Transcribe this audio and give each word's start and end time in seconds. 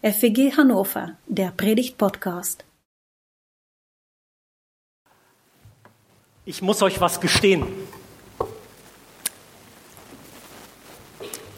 FEG 0.00 0.56
Hannover, 0.56 1.16
der 1.26 1.50
Predigt-Podcast. 1.50 2.64
Ich 6.44 6.62
muss 6.62 6.82
euch 6.82 7.00
was 7.00 7.20
gestehen. 7.20 7.66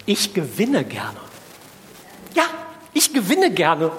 Ich 0.06 0.32
gewinne 0.32 0.84
gerne. 0.84 1.20
Ja, 2.34 2.44
ich 2.94 3.12
gewinne 3.12 3.50
gerne. 3.50 3.92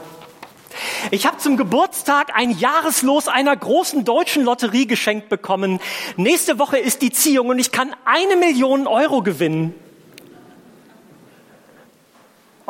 Ich 1.12 1.28
habe 1.28 1.38
zum 1.38 1.56
Geburtstag 1.56 2.32
ein 2.34 2.50
Jahreslos 2.50 3.28
einer 3.28 3.56
großen 3.56 4.06
deutschen 4.06 4.44
Lotterie 4.44 4.88
geschenkt 4.88 5.30
bekommen. 5.30 5.80
Nächste 6.18 6.58
Woche 6.58 6.80
ist 6.80 7.04
die 7.04 7.12
Ziehung 7.12 7.50
und 7.50 7.60
ich 7.60 7.72
kann 7.72 7.96
eine 8.06 8.38
Million 8.38 8.88
Euro 8.88 9.22
gewinnen. 9.22 9.76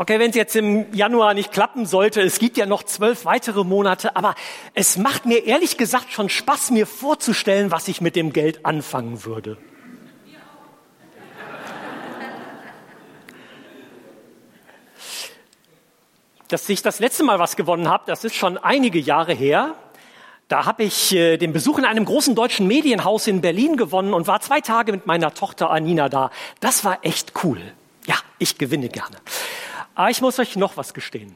Okay, 0.02 0.18
wenn 0.18 0.31
es 0.31 0.36
jetzt 0.36 0.55
im 0.55 0.91
Januar 0.95 1.36
nicht 1.36 1.52
klappen 1.52 1.86
sollte, 1.86 2.21
es 2.21 2.39
gibt 2.39 2.57
ja 2.57 2.65
noch 2.65 2.81
zwölf 2.81 3.23
weitere 3.23 3.63
Monate, 3.63 4.16
aber 4.16 4.34
es 4.73 4.98
macht 4.98 5.27
mir 5.27 5.45
ehrlich 5.45 5.77
gesagt 5.77 6.12
schon 6.12 6.27
Spaß, 6.27 6.71
mir 6.71 6.88
vorzustellen, 6.88 7.70
was 7.70 7.88
ich 7.88 8.02
mit 8.02 8.16
dem 8.16 8.34
Geld 8.34 8.66
anfangen 8.66 9.23
würde. 9.25 9.59
Dass 16.47 16.67
ich 16.67 16.81
das 16.81 16.97
letzte 16.97 17.23
Mal 17.23 17.38
was 17.38 17.55
gewonnen 17.55 17.88
habe, 17.88 18.05
das 18.08 18.23
ist 18.23 18.33
schon 18.33 18.58
einige 18.58 18.97
Jahre 18.97 19.33
her. 19.36 19.75
Da 20.47 20.66
habe 20.66 20.81
ich 20.81 21.13
äh, 21.13 21.38
den 21.38 21.53
Besuch 21.53 21.77
in 21.77 21.86
einem 21.86 22.05
großen 22.05 22.33
deutschen 22.33 22.66
Medienhaus 22.66 23.27
in 23.27 23.41
Berlin 23.41 23.77
gewonnen 23.77 24.16
und 24.16 24.25
war 24.25 24.41
zwei 24.41 24.61
Tage 24.61 24.94
mit 24.94 25.05
meiner 25.05 25.36
Tochter 25.36 25.70
Anina 25.70 26.09
da. 26.09 26.31
Das 26.59 26.83
war 26.83 27.05
echt 27.05 27.33
cool. 27.44 27.61
Ja, 28.08 28.16
ich 28.39 28.58
gewinne 28.58 28.89
gerne. 28.89 29.17
Aber 29.95 30.09
ich 30.09 30.22
muss 30.22 30.40
euch 30.40 30.55
noch 30.55 30.77
was 30.77 30.94
gestehen. 30.94 31.36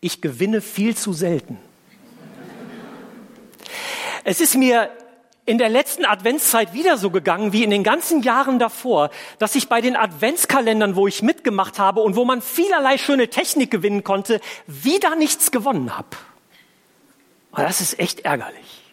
Ich 0.00 0.20
gewinne 0.20 0.60
viel 0.60 0.96
zu 0.96 1.12
selten. 1.12 1.58
Es 4.24 4.40
ist 4.40 4.54
mir 4.54 4.90
in 5.46 5.58
der 5.58 5.68
letzten 5.68 6.04
Adventszeit 6.04 6.74
wieder 6.74 6.98
so 6.98 7.10
gegangen 7.10 7.52
wie 7.52 7.62
in 7.62 7.70
den 7.70 7.84
ganzen 7.84 8.22
Jahren 8.22 8.58
davor, 8.58 9.10
dass 9.38 9.54
ich 9.54 9.68
bei 9.68 9.80
den 9.80 9.94
Adventskalendern, 9.94 10.96
wo 10.96 11.06
ich 11.06 11.22
mitgemacht 11.22 11.78
habe 11.78 12.00
und 12.00 12.16
wo 12.16 12.24
man 12.24 12.42
vielerlei 12.42 12.98
schöne 12.98 13.28
Technik 13.28 13.70
gewinnen 13.70 14.02
konnte, 14.02 14.40
wieder 14.66 15.14
nichts 15.14 15.52
gewonnen 15.52 15.96
habe. 15.96 16.16
das 17.54 17.80
ist 17.80 17.98
echt 18.00 18.20
ärgerlich. 18.20 18.85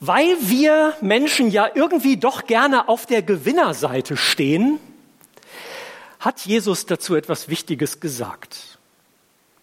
Weil 0.00 0.36
wir 0.40 0.96
Menschen 1.00 1.50
ja 1.50 1.68
irgendwie 1.74 2.16
doch 2.16 2.46
gerne 2.46 2.88
auf 2.88 3.06
der 3.06 3.22
Gewinnerseite 3.22 4.16
stehen, 4.16 4.78
hat 6.20 6.40
Jesus 6.46 6.86
dazu 6.86 7.16
etwas 7.16 7.48
Wichtiges 7.48 8.00
gesagt. 8.00 8.78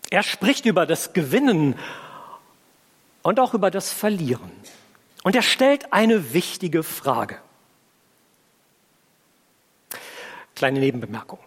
Er 0.09 0.23
spricht 0.23 0.65
über 0.65 0.85
das 0.85 1.13
Gewinnen 1.13 1.75
und 3.23 3.39
auch 3.39 3.53
über 3.53 3.71
das 3.71 3.91
Verlieren. 3.91 4.51
Und 5.23 5.35
er 5.35 5.41
stellt 5.41 5.91
eine 5.91 6.33
wichtige 6.33 6.83
Frage. 6.83 7.39
Kleine 10.55 10.79
Nebenbemerkung. 10.79 11.39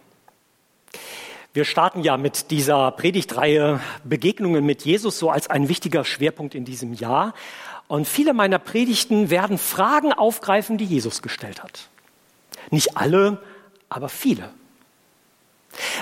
Wir 1.53 1.65
starten 1.65 2.03
ja 2.03 2.17
mit 2.17 2.51
dieser 2.51 2.91
Predigtreihe 2.91 3.79
Begegnungen 4.03 4.65
mit 4.65 4.85
Jesus 4.85 5.17
so 5.17 5.31
als 5.31 5.49
ein 5.49 5.67
wichtiger 5.67 6.05
Schwerpunkt 6.05 6.53
in 6.53 6.63
diesem 6.63 6.93
Jahr. 6.93 7.33
Und 7.89 8.07
viele 8.07 8.33
meiner 8.33 8.59
Predigten 8.59 9.31
werden 9.31 9.57
Fragen 9.57 10.13
aufgreifen, 10.13 10.77
die 10.77 10.85
Jesus 10.85 11.23
gestellt 11.23 11.63
hat. 11.63 11.89
Nicht 12.69 12.95
alle, 12.95 13.41
aber 13.89 14.09
viele. 14.09 14.51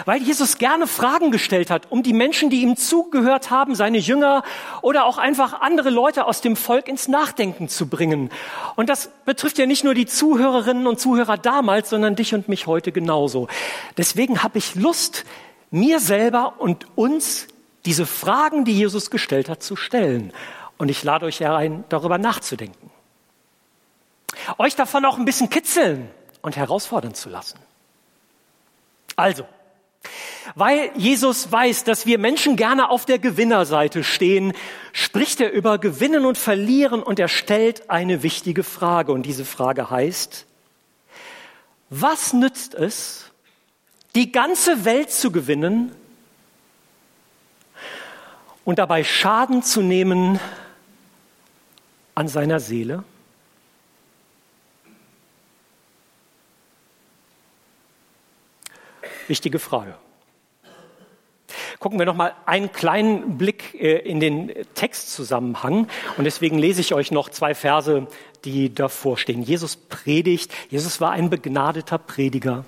Weil 0.04 0.22
Jesus 0.22 0.58
gerne 0.58 0.86
Fragen 0.86 1.32
gestellt 1.32 1.70
hat, 1.70 1.90
um 1.90 2.04
die 2.04 2.12
Menschen, 2.12 2.50
die 2.50 2.62
ihm 2.62 2.76
zugehört 2.76 3.52
haben, 3.52 3.74
seine 3.74 4.00
Jünger 4.00 4.44
oder 4.82 5.06
auch 5.06 5.18
einfach 5.18 5.62
andere 5.62 5.90
Leute 5.90 6.26
aus 6.26 6.42
dem 6.42 6.58
Volk 6.58 6.90
ins 6.90 7.08
Nachdenken 7.08 7.70
zu 7.70 7.88
bringen. 7.88 8.32
Und 8.76 8.90
das 8.90 9.10
betrifft 9.24 9.58
ja 9.58 9.66
nicht 9.66 9.86
nur 9.86 9.94
die 9.94 10.06
Zuhörerinnen 10.06 10.88
und 10.88 11.00
Zuhörer 11.00 11.38
damals, 11.38 11.90
sondern 11.90 12.18
dich 12.18 12.34
und 12.34 12.50
mich 12.50 12.68
heute 12.68 12.92
genauso. 12.92 13.48
Deswegen 13.96 14.44
habe 14.44 14.58
ich 14.58 14.76
Lust, 14.76 15.24
mir 15.72 16.02
selber 16.02 16.56
und 16.60 16.86
uns 16.96 17.48
diese 17.86 18.06
Fragen, 18.06 18.66
die 18.66 18.74
Jesus 18.74 19.10
gestellt 19.10 19.48
hat, 19.48 19.64
zu 19.64 19.78
stellen. 19.78 20.34
Und 20.78 20.90
ich 20.90 21.04
lade 21.04 21.26
euch 21.26 21.40
herein, 21.40 21.84
darüber 21.90 22.18
nachzudenken. 22.18 22.92
Euch 24.58 24.76
davon 24.76 25.06
auch 25.06 25.18
ein 25.18 25.26
bisschen 25.26 25.50
kitzeln 25.50 26.10
und 26.42 26.56
herausfordern 26.56 27.14
zu 27.14 27.30
lassen. 27.30 27.60
Also, 29.16 29.46
weil 30.56 30.92
Jesus 30.96 31.52
weiß, 31.52 31.84
dass 31.84 32.06
wir 32.06 32.20
Menschen 32.20 32.56
gerne 32.56 32.90
auf 32.90 33.06
der 33.06 33.20
Gewinnerseite 33.20 34.04
stehen, 34.04 34.54
spricht 34.94 35.42
er 35.42 35.52
über 35.52 35.78
Gewinnen 35.78 36.26
und 36.26 36.38
Verlieren 36.38 37.04
und 37.04 37.20
er 37.20 37.28
stellt 37.28 37.90
eine 37.90 38.24
wichtige 38.24 38.64
Frage. 38.64 39.12
Und 39.12 39.24
diese 39.24 39.46
Frage 39.46 39.90
heißt, 39.90 40.46
was 41.90 42.34
nützt 42.34 42.76
es, 42.76 43.32
die 44.16 44.32
ganze 44.32 44.86
Welt 44.86 45.12
zu 45.12 45.32
gewinnen 45.32 45.92
und 48.66 48.80
dabei 48.80 49.04
Schaden 49.04 49.64
zu 49.64 49.82
nehmen 49.82 50.40
an 52.18 52.28
seiner 52.28 52.60
Seele? 52.60 53.04
Wichtige 59.28 59.60
Frage. 59.60 59.94
Gucken 61.78 62.00
wir 62.00 62.08
noch 62.08 62.16
mal 62.16 62.34
einen 62.48 62.72
kleinen 62.72 63.38
Blick 63.38 63.76
äh, 63.76 64.00
in 64.00 64.20
den 64.20 64.52
Textzusammenhang 64.74 65.88
und 66.18 66.24
deswegen 66.24 66.58
lese 66.58 66.82
ich 66.82 66.96
euch 66.96 67.12
noch 67.12 67.30
zwei 67.30 67.54
Verse, 67.54 68.08
die 68.46 68.74
davor 68.74 69.20
stehen. 69.20 69.44
Jesus 69.44 69.76
predigt. 69.76 70.52
Jesus 70.70 71.00
war 71.00 71.12
ein 71.12 71.30
begnadeter 71.30 72.00
Prediger. 72.00 72.66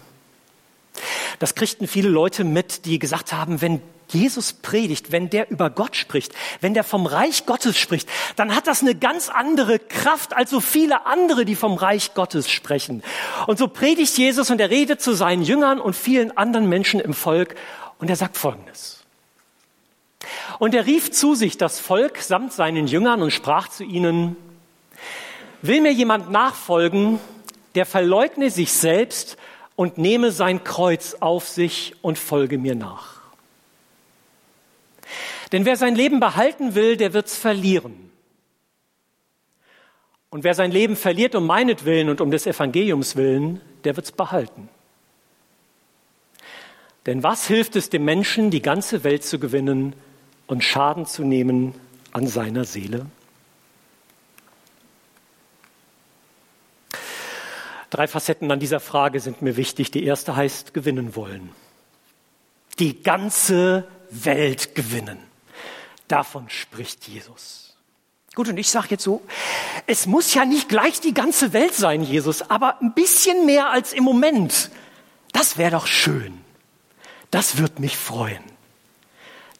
Das 1.39 1.55
kriegten 1.55 1.87
viele 1.87 2.09
Leute 2.09 2.43
mit, 2.43 2.85
die 2.85 2.99
gesagt 2.99 3.33
haben, 3.33 3.61
wenn 3.61 3.81
Jesus 4.13 4.53
predigt, 4.53 5.11
wenn 5.11 5.29
der 5.29 5.49
über 5.51 5.69
Gott 5.69 5.95
spricht, 5.95 6.33
wenn 6.61 6.73
der 6.73 6.83
vom 6.83 7.05
Reich 7.05 7.45
Gottes 7.45 7.77
spricht, 7.77 8.09
dann 8.35 8.55
hat 8.55 8.67
das 8.67 8.81
eine 8.81 8.95
ganz 8.95 9.29
andere 9.29 9.79
Kraft 9.79 10.35
als 10.35 10.49
so 10.49 10.59
viele 10.59 11.05
andere, 11.05 11.45
die 11.45 11.55
vom 11.55 11.75
Reich 11.75 12.13
Gottes 12.13 12.49
sprechen. 12.49 13.03
Und 13.47 13.59
so 13.59 13.67
predigt 13.67 14.17
Jesus 14.17 14.49
und 14.49 14.59
er 14.59 14.69
redet 14.69 15.01
zu 15.01 15.13
seinen 15.13 15.43
Jüngern 15.43 15.79
und 15.79 15.95
vielen 15.95 16.35
anderen 16.35 16.69
Menschen 16.69 16.99
im 16.99 17.13
Volk 17.13 17.55
und 17.99 18.09
er 18.09 18.15
sagt 18.15 18.37
Folgendes. 18.37 19.03
Und 20.57 20.73
er 20.73 20.85
rief 20.85 21.11
zu 21.11 21.35
sich 21.35 21.57
das 21.57 21.79
Volk 21.79 22.17
samt 22.17 22.53
seinen 22.53 22.87
Jüngern 22.87 23.21
und 23.21 23.31
sprach 23.31 23.69
zu 23.69 23.83
ihnen, 23.83 24.35
will 25.61 25.81
mir 25.81 25.93
jemand 25.93 26.31
nachfolgen, 26.31 27.19
der 27.75 27.85
verleugne 27.85 28.49
sich 28.49 28.73
selbst 28.73 29.37
und 29.75 29.97
nehme 29.97 30.31
sein 30.31 30.63
Kreuz 30.63 31.15
auf 31.19 31.47
sich 31.47 31.95
und 32.01 32.17
folge 32.17 32.57
mir 32.57 32.75
nach. 32.75 33.18
Denn 35.51 35.65
wer 35.65 35.75
sein 35.75 35.95
Leben 35.95 36.19
behalten 36.19 36.75
will, 36.75 36.95
der 36.95 37.13
wird's 37.13 37.35
verlieren. 37.35 38.09
Und 40.29 40.43
wer 40.43 40.53
sein 40.53 40.71
Leben 40.71 40.95
verliert 40.95 41.33
um 41.33 41.47
meinetwillen 41.47 42.09
und 42.09 42.21
um 42.21 42.29
des 42.29 42.45
Evangeliums 42.45 43.15
willen, 43.15 43.61
der 43.83 43.95
wird's 43.95 44.11
behalten. 44.11 44.69
Denn 47.05 47.23
was 47.23 47.47
hilft 47.47 47.75
es 47.75 47.89
dem 47.89 48.05
Menschen, 48.05 48.51
die 48.51 48.61
ganze 48.61 49.03
Welt 49.03 49.23
zu 49.23 49.39
gewinnen 49.39 49.93
und 50.45 50.63
Schaden 50.63 51.07
zu 51.07 51.23
nehmen 51.23 51.73
an 52.11 52.27
seiner 52.27 52.65
Seele? 52.65 53.07
Drei 57.89 58.07
Facetten 58.07 58.51
an 58.51 58.59
dieser 58.59 58.79
Frage 58.79 59.19
sind 59.19 59.41
mir 59.41 59.57
wichtig. 59.57 59.89
Die 59.89 60.03
erste 60.03 60.35
heißt 60.35 60.75
gewinnen 60.75 61.15
wollen. 61.15 61.49
Die 62.77 63.01
ganze 63.01 63.87
Welt 64.11 64.75
gewinnen. 64.75 65.28
Davon 66.09 66.49
spricht 66.49 67.07
Jesus. 67.07 67.77
Gut, 68.35 68.49
und 68.49 68.57
ich 68.57 68.69
sage 68.69 68.87
jetzt 68.91 69.03
so, 69.03 69.21
es 69.87 70.05
muss 70.05 70.33
ja 70.33 70.43
nicht 70.43 70.67
gleich 70.67 70.99
die 70.99 71.13
ganze 71.13 71.53
Welt 71.53 71.73
sein, 71.73 72.03
Jesus, 72.03 72.41
aber 72.49 72.81
ein 72.81 72.93
bisschen 72.93 73.45
mehr 73.45 73.69
als 73.69 73.93
im 73.93 74.03
Moment. 74.03 74.71
Das 75.31 75.57
wäre 75.57 75.71
doch 75.71 75.87
schön. 75.87 76.41
Das 77.31 77.57
wird 77.57 77.79
mich 77.79 77.95
freuen. 77.95 78.43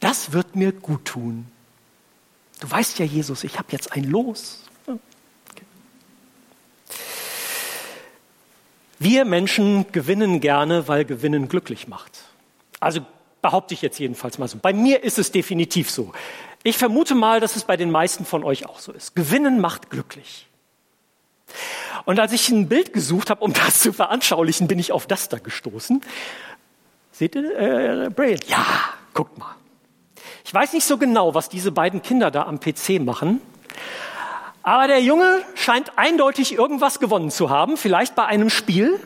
Das 0.00 0.32
wird 0.32 0.56
mir 0.56 0.72
gut 0.72 1.04
tun. 1.04 1.46
Du 2.58 2.70
weißt 2.70 2.98
ja, 2.98 3.04
Jesus, 3.04 3.44
ich 3.44 3.56
habe 3.56 3.68
jetzt 3.70 3.92
ein 3.92 4.04
Los. 4.04 4.64
Wir 8.98 9.24
Menschen 9.24 9.90
gewinnen 9.92 10.40
gerne, 10.40 10.88
weil 10.88 11.04
Gewinnen 11.04 11.48
glücklich 11.48 11.86
macht. 11.86 12.18
Also 12.80 13.06
Behaupte 13.42 13.74
ich 13.74 13.82
jetzt 13.82 13.98
jedenfalls 13.98 14.38
mal 14.38 14.48
so. 14.48 14.58
Bei 14.58 14.72
mir 14.72 15.02
ist 15.02 15.18
es 15.18 15.32
definitiv 15.32 15.90
so. 15.90 16.12
Ich 16.62 16.76
vermute 16.76 17.14
mal, 17.14 17.40
dass 17.40 17.56
es 17.56 17.64
bei 17.64 17.76
den 17.76 17.90
meisten 17.90 18.24
von 18.24 18.44
euch 18.44 18.66
auch 18.66 18.78
so 18.78 18.92
ist. 18.92 19.14
Gewinnen 19.14 19.60
macht 19.60 19.90
glücklich. 19.90 20.46
Und 22.04 22.20
als 22.20 22.32
ich 22.32 22.48
ein 22.50 22.68
Bild 22.68 22.92
gesucht 22.92 23.30
habe, 23.30 23.42
um 23.42 23.52
das 23.64 23.80
zu 23.80 23.92
veranschaulichen, 23.92 24.68
bin 24.68 24.78
ich 24.78 24.92
auf 24.92 25.06
das 25.06 25.28
da 25.28 25.38
gestoßen. 25.38 26.02
Seht 27.12 27.34
ihr, 27.34 28.06
äh, 28.06 28.10
Braille? 28.10 28.40
Ja, 28.46 28.64
guckt 29.14 29.38
mal. 29.38 29.54
Ich 30.44 30.52
weiß 30.52 30.72
nicht 30.72 30.84
so 30.84 30.98
genau, 30.98 31.34
was 31.34 31.48
diese 31.48 31.70
beiden 31.70 32.02
Kinder 32.02 32.30
da 32.30 32.44
am 32.44 32.60
PC 32.60 33.00
machen, 33.00 33.40
aber 34.62 34.86
der 34.88 35.00
Junge 35.00 35.40
scheint 35.54 35.98
eindeutig 35.98 36.52
irgendwas 36.52 37.00
gewonnen 37.00 37.30
zu 37.30 37.50
haben, 37.50 37.76
vielleicht 37.76 38.14
bei 38.14 38.26
einem 38.26 38.50
Spiel. 38.50 39.00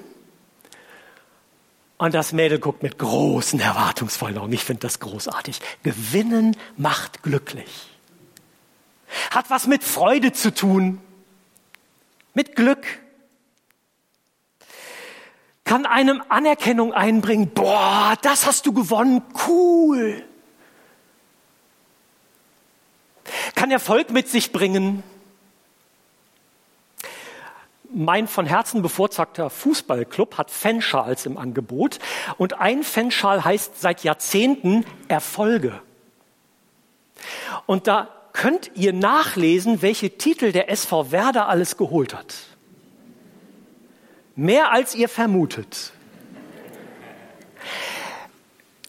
Und 1.96 2.14
das 2.14 2.32
Mädel 2.32 2.58
guckt 2.58 2.82
mit 2.82 2.98
großen 2.98 3.60
erwartungsvollen 3.60 4.38
Augen. 4.38 4.52
Ich 4.52 4.64
finde 4.64 4.80
das 4.80 4.98
großartig. 5.00 5.60
Gewinnen 5.82 6.56
macht 6.76 7.22
glücklich. 7.22 7.88
Hat 9.30 9.48
was 9.48 9.66
mit 9.66 9.84
Freude 9.84 10.32
zu 10.32 10.52
tun, 10.52 11.00
mit 12.32 12.56
Glück. 12.56 12.84
Kann 15.62 15.86
einem 15.86 16.22
Anerkennung 16.28 16.92
einbringen. 16.92 17.50
Boah, 17.54 18.14
das 18.22 18.44
hast 18.44 18.66
du 18.66 18.72
gewonnen. 18.72 19.22
Cool. 19.46 20.24
Kann 23.54 23.70
Erfolg 23.70 24.10
mit 24.10 24.28
sich 24.28 24.52
bringen 24.52 25.02
mein 27.94 28.28
von 28.28 28.46
Herzen 28.46 28.82
bevorzugter 28.82 29.50
Fußballclub 29.50 30.38
hat 30.38 30.50
Fanschals 30.50 31.26
im 31.26 31.38
Angebot 31.38 31.98
und 32.38 32.60
ein 32.60 32.82
Fanschal 32.82 33.44
heißt 33.44 33.80
seit 33.80 34.04
Jahrzehnten 34.04 34.84
Erfolge. 35.08 35.80
Und 37.66 37.86
da 37.86 38.08
könnt 38.32 38.72
ihr 38.74 38.92
nachlesen, 38.92 39.80
welche 39.80 40.18
Titel 40.18 40.52
der 40.52 40.70
SV 40.70 41.12
Werder 41.12 41.48
alles 41.48 41.76
geholt 41.76 42.14
hat. 42.14 42.34
Mehr 44.36 44.72
als 44.72 44.94
ihr 44.94 45.08
vermutet. 45.08 45.92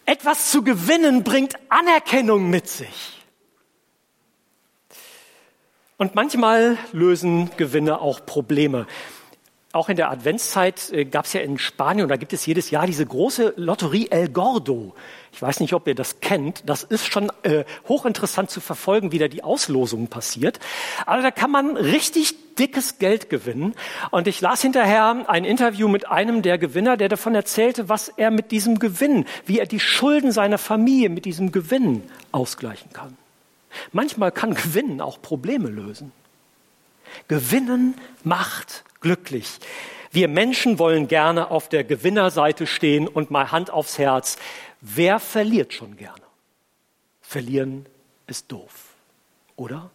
Etwas 0.04 0.50
zu 0.50 0.62
gewinnen 0.62 1.24
bringt 1.24 1.56
Anerkennung 1.68 2.50
mit 2.50 2.68
sich. 2.68 3.15
Und 5.98 6.14
manchmal 6.14 6.76
lösen 6.92 7.50
Gewinne 7.56 8.00
auch 8.00 8.26
Probleme. 8.26 8.86
Auch 9.72 9.88
in 9.88 9.96
der 9.96 10.10
Adventszeit 10.10 10.90
äh, 10.92 11.04
gab 11.06 11.24
es 11.24 11.32
ja 11.32 11.40
in 11.40 11.58
Spanien, 11.58 12.08
da 12.08 12.16
gibt 12.16 12.32
es 12.34 12.44
jedes 12.44 12.70
Jahr 12.70 12.86
diese 12.86 13.04
große 13.04 13.54
Lotterie 13.56 14.08
El 14.10 14.28
Gordo. 14.28 14.94
Ich 15.32 15.40
weiß 15.40 15.60
nicht, 15.60 15.72
ob 15.72 15.86
ihr 15.86 15.94
das 15.94 16.20
kennt. 16.20 16.62
Das 16.66 16.82
ist 16.82 17.10
schon 17.10 17.30
äh, 17.42 17.64
hochinteressant 17.88 18.50
zu 18.50 18.60
verfolgen, 18.60 19.12
wie 19.12 19.18
da 19.18 19.28
die 19.28 19.42
Auslosung 19.42 20.08
passiert. 20.08 20.60
Aber 21.04 21.22
da 21.22 21.30
kann 21.30 21.50
man 21.50 21.76
richtig 21.76 22.54
dickes 22.56 22.98
Geld 22.98 23.30
gewinnen. 23.30 23.74
Und 24.10 24.28
ich 24.28 24.40
las 24.40 24.62
hinterher 24.62 25.24
ein 25.28 25.44
Interview 25.44 25.88
mit 25.88 26.08
einem 26.08 26.42
der 26.42 26.58
Gewinner, 26.58 26.96
der 26.96 27.08
davon 27.08 27.34
erzählte, 27.34 27.88
was 27.88 28.08
er 28.08 28.30
mit 28.30 28.50
diesem 28.50 28.78
Gewinn, 28.78 29.26
wie 29.44 29.58
er 29.58 29.66
die 29.66 29.80
Schulden 29.80 30.32
seiner 30.32 30.58
Familie 30.58 31.08
mit 31.08 31.24
diesem 31.24 31.52
Gewinn 31.52 32.02
ausgleichen 32.32 32.92
kann. 32.92 33.16
Manchmal 33.92 34.32
kann 34.32 34.54
Gewinnen 34.54 35.00
auch 35.00 35.20
Probleme 35.20 35.68
lösen. 35.68 36.12
Gewinnen 37.28 37.94
macht 38.24 38.84
glücklich. 39.00 39.58
Wir 40.10 40.28
Menschen 40.28 40.78
wollen 40.78 41.08
gerne 41.08 41.50
auf 41.50 41.68
der 41.68 41.84
Gewinnerseite 41.84 42.66
stehen 42.66 43.06
und 43.08 43.30
mal 43.30 43.52
Hand 43.52 43.70
aufs 43.70 43.98
Herz. 43.98 44.38
Wer 44.80 45.20
verliert 45.20 45.72
schon 45.72 45.96
gerne? 45.96 46.22
Verlieren 47.20 47.86
ist 48.26 48.50
doof, 48.50 48.94
oder? 49.56 49.90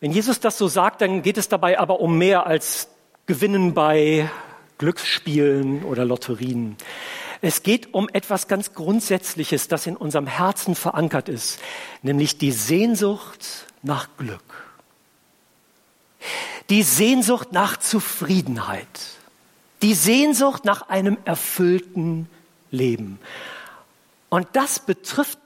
Wenn 0.00 0.12
Jesus 0.12 0.40
das 0.40 0.58
so 0.58 0.68
sagt, 0.68 1.00
dann 1.00 1.22
geht 1.22 1.38
es 1.38 1.48
dabei 1.48 1.78
aber 1.78 2.00
um 2.00 2.18
mehr 2.18 2.46
als 2.46 2.88
Gewinnen 3.26 3.72
bei 3.72 4.30
Glücksspielen 4.78 5.84
oder 5.84 6.04
Lotterien. 6.04 6.76
Es 7.40 7.62
geht 7.62 7.94
um 7.94 8.08
etwas 8.12 8.48
ganz 8.48 8.74
Grundsätzliches, 8.74 9.68
das 9.68 9.86
in 9.86 9.96
unserem 9.96 10.26
Herzen 10.26 10.74
verankert 10.74 11.28
ist, 11.28 11.58
nämlich 12.02 12.38
die 12.38 12.52
Sehnsucht 12.52 13.66
nach 13.82 14.08
Glück. 14.16 14.42
Die 16.70 16.82
Sehnsucht 16.82 17.52
nach 17.52 17.76
Zufriedenheit. 17.76 18.86
Die 19.82 19.94
Sehnsucht 19.94 20.64
nach 20.64 20.88
einem 20.88 21.18
erfüllten 21.24 22.28
Leben. 22.70 23.18
Und 24.28 24.48
das 24.54 24.80
betrifft, 24.80 25.38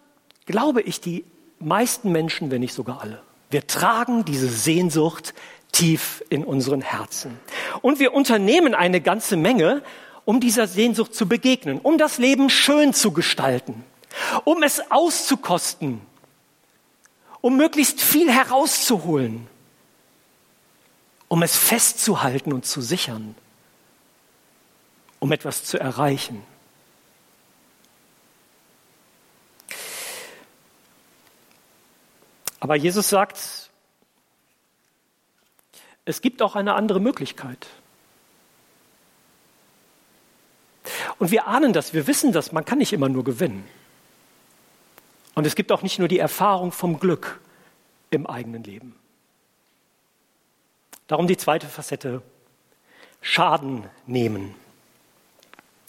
glaube 0.47 0.81
ich, 0.83 1.01
die 1.01 1.25
meisten 1.59 2.11
Menschen, 2.13 2.51
wenn 2.51 2.61
nicht 2.61 2.75
sogar 2.75 3.03
alle. 3.03 3.23
Wir 3.51 3.67
tragen 3.67 4.25
diese 4.25 4.49
Sehnsucht 4.49 5.35
tief 5.73 6.25
in 6.31 6.45
unseren 6.45 6.81
Herzen. 6.81 7.39
Und 7.83 7.99
wir 7.99 8.15
unternehmen 8.15 8.75
eine 8.75 9.01
ganze 9.01 9.37
Menge, 9.37 9.83
um 10.31 10.39
dieser 10.39 10.69
Sehnsucht 10.69 11.13
zu 11.13 11.27
begegnen, 11.27 11.81
um 11.81 11.99
das 11.99 12.19
Leben 12.19 12.51
schön 12.51 12.95
zu 12.95 13.11
gestalten, 13.11 13.85
um 14.45 14.63
es 14.63 14.81
auszukosten, 14.93 16.01
um 17.41 17.57
möglichst 17.57 18.01
viel 18.01 18.31
herauszuholen, 18.31 19.49
um 21.27 21.43
es 21.43 21.57
festzuhalten 21.57 22.53
und 22.53 22.65
zu 22.65 22.81
sichern, 22.81 23.35
um 25.19 25.33
etwas 25.33 25.65
zu 25.65 25.81
erreichen. 25.81 26.45
Aber 32.61 32.77
Jesus 32.77 33.09
sagt, 33.09 33.69
es 36.05 36.23
gibt 36.23 36.41
auch 36.41 36.55
eine 36.55 36.75
andere 36.75 37.01
Möglichkeit. 37.01 37.67
Und 41.21 41.31
wir 41.31 41.47
ahnen 41.47 41.75
das, 41.75 41.93
wir 41.93 42.07
wissen 42.07 42.33
das, 42.33 42.51
man 42.51 42.65
kann 42.65 42.79
nicht 42.79 42.95
immer 42.95 43.11
nur 43.11 43.25
gewinnen. 43.25 43.69
Und 45.35 45.47
es 45.47 45.55
gibt 45.55 45.71
auch 45.71 45.83
nicht 45.83 45.99
nur 45.99 46.09
die 46.09 46.19
Erfahrung 46.19 46.73
vom 46.73 46.99
Glück 46.99 47.41
im 48.11 48.27
eigenen 48.27 48.65
Leben. 48.65 48.97
Darum 51.07 51.27
die 51.27 51.37
zweite 51.37 51.67
Facette, 51.67 52.23
Schaden 53.21 53.85
nehmen. 54.07 54.55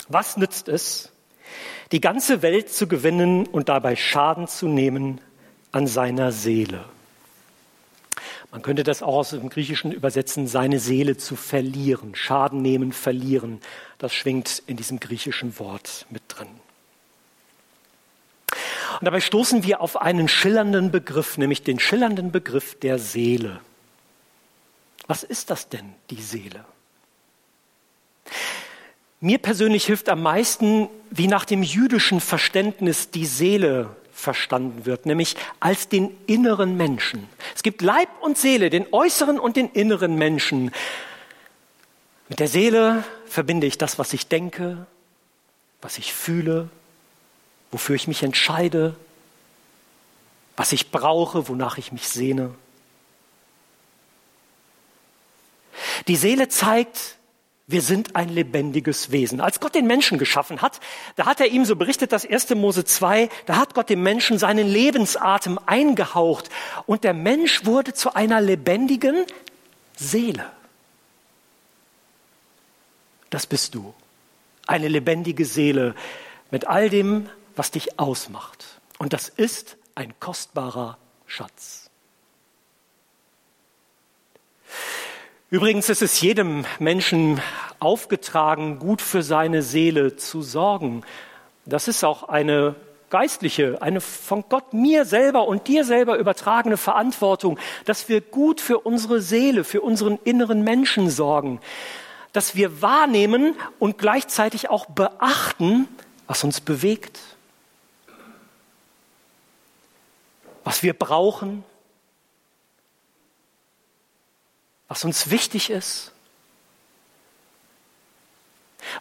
Was 0.10 0.36
nützt 0.36 0.68
es, 0.68 1.13
die 1.94 2.01
ganze 2.01 2.42
Welt 2.42 2.69
zu 2.69 2.88
gewinnen 2.88 3.48
und 3.48 3.69
dabei 3.69 3.95
Schaden 3.95 4.50
zu 4.50 4.68
nehmen 4.68 5.22
an 5.72 5.88
seiner 5.88 6.33
Seele? 6.33 6.83
Man 8.51 8.62
könnte 8.62 8.83
das 8.83 9.01
auch 9.01 9.15
aus 9.15 9.30
dem 9.30 9.50
Griechischen 9.50 9.94
übersetzen, 9.94 10.45
seine 10.45 10.80
Seele 10.80 11.15
zu 11.15 11.38
verlieren, 11.38 12.15
Schaden 12.15 12.62
nehmen, 12.62 12.92
verlieren. 12.92 13.61
Das 13.97 14.14
schwingt 14.14 14.61
in 14.68 14.75
diesem 14.75 14.99
griechischen 14.99 15.57
Wort 15.57 16.06
mit 16.09 16.21
drin. 16.28 16.49
Und 18.99 19.06
dabei 19.06 19.21
stoßen 19.21 19.64
wir 19.64 19.80
auf 19.80 20.02
einen 20.02 20.28
schillernden 20.28 20.92
Begriff, 20.92 21.37
nämlich 21.37 21.64
den 21.64 21.80
schillernden 21.80 22.33
Begriff 22.33 22.78
der 22.78 22.99
Seele. 22.99 23.61
Was 25.07 25.23
ist 25.23 25.49
das 25.49 25.69
denn, 25.69 25.94
die 26.09 26.21
Seele? 26.21 26.66
Mir 29.21 29.37
persönlich 29.37 29.85
hilft 29.85 30.09
am 30.09 30.21
meisten, 30.21 30.90
wie 31.09 31.28
nach 31.28 31.45
dem 31.45 31.64
jüdischen 31.64 32.19
Verständnis 32.19 33.11
die 33.11 33.25
Seele 33.25 33.95
verstanden 34.21 34.85
wird, 34.85 35.06
nämlich 35.06 35.35
als 35.59 35.90
den 35.90 36.16
inneren 36.28 36.78
Menschen. 36.78 37.28
Es 37.56 37.63
gibt 37.63 37.81
Leib 37.81 38.09
und 38.21 38.37
Seele, 38.37 38.69
den 38.69 38.85
äußeren 38.94 39.40
und 39.40 39.56
den 39.56 39.69
inneren 39.69 40.16
Menschen. 40.16 40.71
Mit 42.30 42.40
der 42.40 42.47
Seele 42.47 43.04
verbinde 43.25 43.68
ich 43.68 43.78
das, 43.78 43.99
was 43.99 44.13
ich 44.13 44.28
denke, 44.28 44.85
was 45.81 45.97
ich 45.97 46.13
fühle, 46.13 46.69
wofür 47.71 47.95
ich 47.95 48.07
mich 48.07 48.23
entscheide, 48.23 48.95
was 50.56 50.71
ich 50.71 50.92
brauche, 50.92 51.47
wonach 51.47 51.78
ich 51.78 51.92
mich 51.92 52.07
sehne. 52.07 52.54
Die 56.07 56.16
Seele 56.16 56.47
zeigt, 56.47 57.18
wir 57.71 57.81
sind 57.81 58.16
ein 58.16 58.30
lebendiges 58.30 59.11
Wesen. 59.11 59.42
Als 59.42 59.59
Gott 59.59 59.75
den 59.75 59.87
Menschen 59.87 60.18
geschaffen 60.18 60.61
hat, 60.61 60.80
da 61.16 61.25
hat 61.25 61.40
er 61.40 61.47
ihm, 61.47 61.66
so 61.66 61.75
berichtet 61.75 62.11
das 62.11 62.25
1. 62.25 62.51
Mose 62.56 62.85
2, 62.85 63.30
da 63.45 63.57
hat 63.57 63.73
Gott 63.73 63.90
dem 63.90 64.04
Menschen 64.04 64.37
seinen 64.37 64.68
Lebensatem 64.68 65.59
eingehaucht 65.66 66.49
und 66.85 67.04
der 67.04 67.13
Mensch 67.13 67.66
wurde 67.66 67.94
zu 67.94 68.13
einer 68.13 68.42
lebendigen 68.42 69.25
Seele. 69.95 70.45
Das 73.30 73.47
bist 73.47 73.75
du. 73.75 73.94
Eine 74.68 74.87
lebendige 74.87 75.45
Seele 75.45 75.95
mit 76.51 76.68
all 76.68 76.90
dem, 76.90 77.30
was 77.56 77.71
dich 77.71 77.99
ausmacht. 77.99 78.66
Und 78.99 79.13
das 79.13 79.30
ist 79.30 79.78
ein 79.95 80.13
kostbarer 80.19 80.97
Schatz. 81.25 81.81
Übrigens 85.51 85.89
ist 85.89 86.01
es 86.01 86.21
jedem 86.21 86.65
Menschen 86.79 87.41
aufgetragen, 87.79 88.79
gut 88.79 89.01
für 89.01 89.21
seine 89.21 89.63
Seele 89.63 90.15
zu 90.15 90.41
sorgen. 90.41 91.03
Das 91.65 91.89
ist 91.89 92.05
auch 92.05 92.29
eine 92.29 92.75
geistliche, 93.09 93.81
eine 93.81 93.99
von 93.99 94.45
Gott 94.47 94.73
mir 94.73 95.03
selber 95.03 95.49
und 95.49 95.67
dir 95.67 95.83
selber 95.83 96.17
übertragene 96.17 96.77
Verantwortung, 96.77 97.59
dass 97.83 98.07
wir 98.07 98.21
gut 98.21 98.61
für 98.61 98.79
unsere 98.79 99.19
Seele, 99.19 99.65
für 99.65 99.81
unseren 99.81 100.19
inneren 100.23 100.63
Menschen 100.63 101.09
sorgen, 101.09 101.59
dass 102.31 102.55
wir 102.55 102.81
wahrnehmen 102.81 103.55
und 103.77 103.97
gleichzeitig 103.97 104.69
auch 104.69 104.85
beachten, 104.85 105.89
was 106.27 106.45
uns 106.45 106.61
bewegt, 106.61 107.19
was 110.63 110.81
wir 110.81 110.93
brauchen, 110.93 111.65
was 114.92 115.06
uns 115.06 115.30
wichtig 115.30 115.69
ist, 115.69 116.12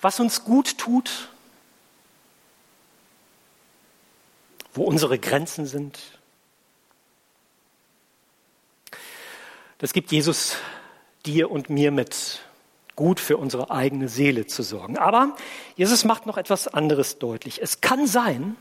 was 0.01 0.21
uns 0.21 0.45
gut 0.45 0.79
tut 0.79 1.29
wo 4.73 4.85
unsere 4.85 5.19
Grenzen 5.19 5.67
sind. 5.67 5.99
Das 9.79 9.93
gibt 9.93 10.13
Jesus 10.13 10.57
dir 11.27 11.51
und 11.51 11.71
mir 11.71 11.91
mit, 11.91 12.41
gut 12.97 13.19
für 13.19 13.37
unsere 13.37 13.71
eigene 13.71 14.09
Seele 14.09 14.47
zu 14.47 14.63
sorgen. 14.63 14.97
Aber 14.97 15.35
Jesus 15.75 16.05
macht 16.05 16.27
noch 16.27 16.37
etwas 16.37 16.69
anderes 16.69 17.19
deutlich. 17.19 17.61
Es 17.61 17.81
kann 17.81 18.07
sein, 18.07 18.57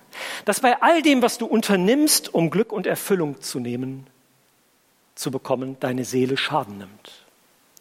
dass 0.45 0.61
bei 0.61 0.81
all 0.81 1.01
dem, 1.01 1.21
was 1.21 1.37
du 1.37 1.45
unternimmst, 1.45 2.33
um 2.33 2.49
Glück 2.49 2.71
und 2.71 2.87
Erfüllung 2.87 3.41
zu 3.41 3.59
nehmen, 3.59 4.07
zu 5.19 5.31
bekommen, 5.31 5.77
deine 5.81 6.05
Seele 6.05 6.37
Schaden 6.37 6.77
nimmt. 6.77 7.25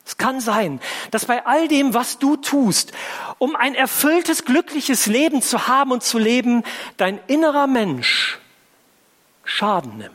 Es 0.04 0.16
kann 0.16 0.40
sein, 0.40 0.80
dass 1.10 1.26
bei 1.26 1.46
all 1.46 1.68
dem, 1.68 1.94
was 1.94 2.18
du 2.18 2.36
tust, 2.36 2.92
um 3.38 3.54
ein 3.54 3.74
erfülltes, 3.74 4.44
glückliches 4.44 5.06
Leben 5.06 5.40
zu 5.40 5.68
haben 5.68 5.92
und 5.92 6.02
zu 6.02 6.18
leben, 6.18 6.64
dein 6.96 7.20
innerer 7.26 7.66
Mensch 7.66 8.40
Schaden 9.44 9.98
nimmt. 9.98 10.12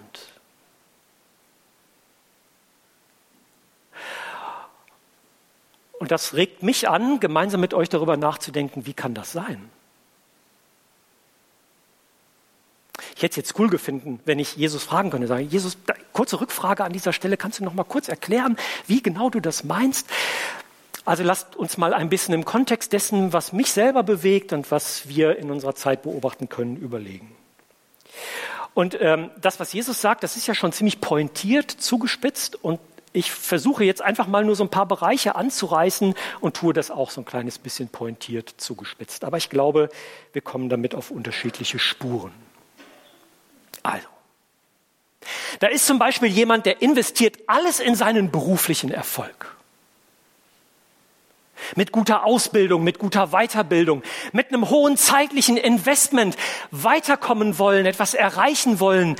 Und 5.99 6.11
das 6.11 6.33
regt 6.33 6.63
mich 6.63 6.89
an, 6.89 7.21
gemeinsam 7.21 7.61
mit 7.61 7.73
euch 7.73 7.87
darüber 7.87 8.17
nachzudenken, 8.17 8.85
wie 8.85 8.93
kann 8.93 9.13
das 9.13 9.31
sein? 9.31 9.69
Ich 13.12 13.12
hätte 13.23 13.31
es 13.31 13.37
jetzt 13.37 13.59
cool 13.59 13.69
gefunden, 13.69 14.19
wenn 14.25 14.39
ich 14.39 14.55
Jesus 14.55 14.83
fragen 14.83 15.09
könnte. 15.09 15.27
Sagen, 15.27 15.47
Jesus, 15.49 15.77
kurze 16.11 16.39
Rückfrage 16.39 16.83
an 16.83 16.93
dieser 16.93 17.13
Stelle. 17.13 17.37
Kannst 17.37 17.59
du 17.59 17.63
noch 17.63 17.73
mal 17.73 17.83
kurz 17.83 18.07
erklären, 18.09 18.57
wie 18.87 19.01
genau 19.01 19.29
du 19.29 19.39
das 19.39 19.63
meinst? 19.63 20.07
Also 21.05 21.23
lasst 21.23 21.55
uns 21.55 21.77
mal 21.77 21.93
ein 21.93 22.09
bisschen 22.09 22.33
im 22.33 22.45
Kontext 22.45 22.93
dessen, 22.93 23.33
was 23.33 23.51
mich 23.51 23.71
selber 23.71 24.03
bewegt 24.03 24.53
und 24.53 24.71
was 24.71 25.07
wir 25.09 25.37
in 25.37 25.51
unserer 25.51 25.75
Zeit 25.75 26.03
beobachten 26.03 26.47
können, 26.47 26.77
überlegen. 26.77 27.35
Und 28.73 28.97
ähm, 29.01 29.29
das, 29.39 29.59
was 29.59 29.73
Jesus 29.73 30.01
sagt, 30.01 30.23
das 30.23 30.37
ist 30.37 30.47
ja 30.47 30.55
schon 30.55 30.71
ziemlich 30.71 31.01
pointiert, 31.01 31.69
zugespitzt. 31.69 32.63
Und 32.63 32.79
ich 33.11 33.31
versuche 33.31 33.83
jetzt 33.83 34.01
einfach 34.01 34.27
mal 34.27 34.45
nur 34.45 34.55
so 34.55 34.63
ein 34.63 34.69
paar 34.69 34.87
Bereiche 34.87 35.35
anzureißen 35.35 36.15
und 36.39 36.55
tue 36.55 36.73
das 36.73 36.89
auch 36.89 37.11
so 37.11 37.21
ein 37.21 37.25
kleines 37.25 37.59
bisschen 37.59 37.89
pointiert, 37.89 38.53
zugespitzt. 38.57 39.25
Aber 39.25 39.37
ich 39.37 39.49
glaube, 39.49 39.89
wir 40.31 40.41
kommen 40.41 40.69
damit 40.69 40.95
auf 40.95 41.11
unterschiedliche 41.11 41.79
Spuren. 41.79 42.31
Also, 43.83 44.07
da 45.59 45.67
ist 45.67 45.85
zum 45.85 45.99
Beispiel 45.99 46.29
jemand, 46.29 46.65
der 46.65 46.81
investiert 46.81 47.37
alles 47.47 47.79
in 47.79 47.95
seinen 47.95 48.31
beruflichen 48.31 48.91
Erfolg. 48.91 49.55
Mit 51.75 51.91
guter 51.91 52.25
Ausbildung, 52.25 52.83
mit 52.83 52.99
guter 52.99 53.27
Weiterbildung, 53.27 54.03
mit 54.33 54.49
einem 54.49 54.69
hohen 54.69 54.97
zeitlichen 54.97 55.55
Investment 55.55 56.35
weiterkommen 56.71 57.57
wollen, 57.57 57.85
etwas 57.85 58.13
erreichen 58.13 58.79
wollen, 58.79 59.15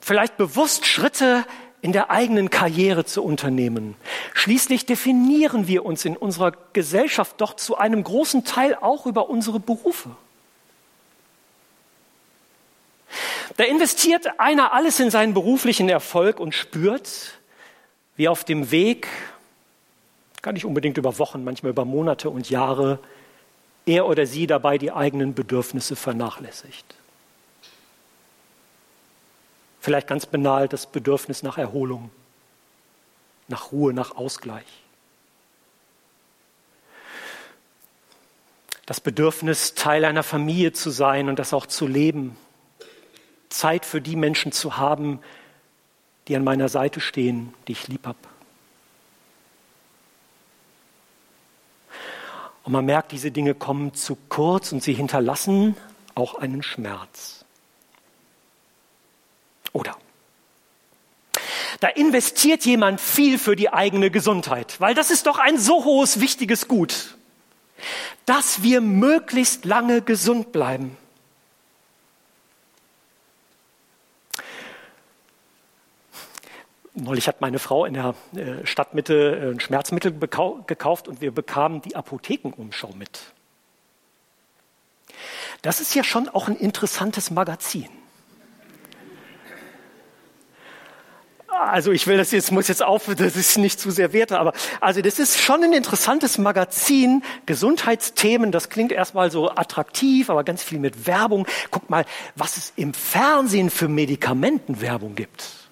vielleicht 0.00 0.36
bewusst 0.36 0.86
Schritte 0.86 1.44
in 1.82 1.92
der 1.92 2.10
eigenen 2.10 2.50
Karriere 2.50 3.04
zu 3.04 3.22
unternehmen. 3.22 3.94
Schließlich 4.34 4.86
definieren 4.86 5.68
wir 5.68 5.84
uns 5.84 6.04
in 6.04 6.16
unserer 6.16 6.52
Gesellschaft 6.72 7.40
doch 7.40 7.54
zu 7.54 7.76
einem 7.76 8.02
großen 8.02 8.44
Teil 8.44 8.74
auch 8.74 9.06
über 9.06 9.30
unsere 9.30 9.60
Berufe. 9.60 10.10
Da 13.56 13.64
investiert 13.64 14.38
einer 14.38 14.72
alles 14.72 15.00
in 15.00 15.10
seinen 15.10 15.32
beruflichen 15.32 15.88
Erfolg 15.88 16.40
und 16.40 16.54
spürt, 16.54 17.38
wie 18.16 18.28
auf 18.28 18.44
dem 18.44 18.70
Weg, 18.70 19.08
gar 20.42 20.52
nicht 20.52 20.66
unbedingt 20.66 20.98
über 20.98 21.18
Wochen, 21.18 21.42
manchmal 21.42 21.70
über 21.70 21.84
Monate 21.84 22.28
und 22.28 22.50
Jahre, 22.50 22.98
er 23.86 24.06
oder 24.06 24.26
sie 24.26 24.46
dabei 24.46 24.78
die 24.78 24.92
eigenen 24.92 25.34
Bedürfnisse 25.34 25.96
vernachlässigt. 25.96 26.94
Vielleicht 29.80 30.08
ganz 30.08 30.26
banal 30.26 30.68
das 30.68 30.86
Bedürfnis 30.86 31.42
nach 31.42 31.58
Erholung, 31.58 32.10
nach 33.48 33.72
Ruhe, 33.72 33.92
nach 33.92 34.16
Ausgleich. 34.16 34.66
Das 38.84 39.00
Bedürfnis, 39.00 39.74
Teil 39.74 40.04
einer 40.04 40.22
Familie 40.22 40.72
zu 40.72 40.90
sein 40.90 41.28
und 41.28 41.38
das 41.38 41.54
auch 41.54 41.66
zu 41.66 41.86
leben, 41.86 42.36
Zeit 43.48 43.84
für 43.84 44.00
die 44.00 44.16
Menschen 44.16 44.52
zu 44.52 44.76
haben, 44.76 45.20
die 46.28 46.36
an 46.36 46.44
meiner 46.44 46.68
Seite 46.68 47.00
stehen, 47.00 47.54
die 47.68 47.72
ich 47.72 47.88
lieb 47.88 48.06
habe. 48.06 48.18
Und 52.64 52.72
man 52.72 52.84
merkt, 52.84 53.12
diese 53.12 53.30
Dinge 53.30 53.54
kommen 53.54 53.94
zu 53.94 54.16
kurz 54.28 54.72
und 54.72 54.82
sie 54.82 54.92
hinterlassen 54.92 55.76
auch 56.16 56.34
einen 56.34 56.64
Schmerz. 56.64 57.44
Oder 59.72 59.96
da 61.80 61.88
investiert 61.88 62.64
jemand 62.64 63.00
viel 63.00 63.38
für 63.38 63.54
die 63.54 63.72
eigene 63.72 64.10
Gesundheit, 64.10 64.80
weil 64.80 64.94
das 64.94 65.10
ist 65.10 65.26
doch 65.26 65.38
ein 65.38 65.58
so 65.58 65.84
hohes, 65.84 66.20
wichtiges 66.20 66.68
Gut, 66.68 67.16
dass 68.24 68.62
wir 68.62 68.80
möglichst 68.80 69.64
lange 69.64 70.02
gesund 70.02 70.52
bleiben. 70.52 70.96
Neulich 76.98 77.28
hat 77.28 77.42
meine 77.42 77.58
Frau 77.58 77.84
in 77.84 77.92
der 77.92 78.14
äh, 78.34 78.66
Stadtmitte 78.66 79.36
äh, 79.36 79.50
ein 79.50 79.60
Schmerzmittel 79.60 80.18
gekauft 80.18 81.08
und 81.08 81.20
wir 81.20 81.30
bekamen 81.30 81.82
die 81.82 81.94
Apothekenumschau 81.94 82.92
mit. 82.96 83.20
Das 85.60 85.82
ist 85.82 85.94
ja 85.94 86.02
schon 86.02 86.30
auch 86.30 86.48
ein 86.48 86.56
interessantes 86.56 87.30
Magazin. 87.30 87.88
Also 91.48 91.92
ich 91.92 92.06
will 92.06 92.16
das 92.16 92.30
jetzt, 92.30 92.50
muss 92.50 92.68
jetzt 92.68 92.82
auf, 92.82 93.10
das 93.14 93.36
ist 93.36 93.58
nicht 93.58 93.78
zu 93.78 93.90
sehr 93.90 94.14
werte, 94.14 94.38
aber 94.38 94.54
also 94.80 95.02
das 95.02 95.18
ist 95.18 95.38
schon 95.38 95.62
ein 95.64 95.74
interessantes 95.74 96.38
Magazin, 96.38 97.22
Gesundheitsthemen, 97.44 98.52
das 98.52 98.70
klingt 98.70 98.92
erstmal 98.92 99.30
so 99.30 99.50
attraktiv, 99.50 100.30
aber 100.30 100.44
ganz 100.44 100.62
viel 100.62 100.78
mit 100.78 101.06
Werbung. 101.06 101.46
Guck 101.70 101.90
mal, 101.90 102.06
was 102.36 102.56
es 102.56 102.72
im 102.76 102.94
Fernsehen 102.94 103.68
für 103.68 103.88
Medikamentenwerbung 103.88 105.14
gibt. 105.14 105.65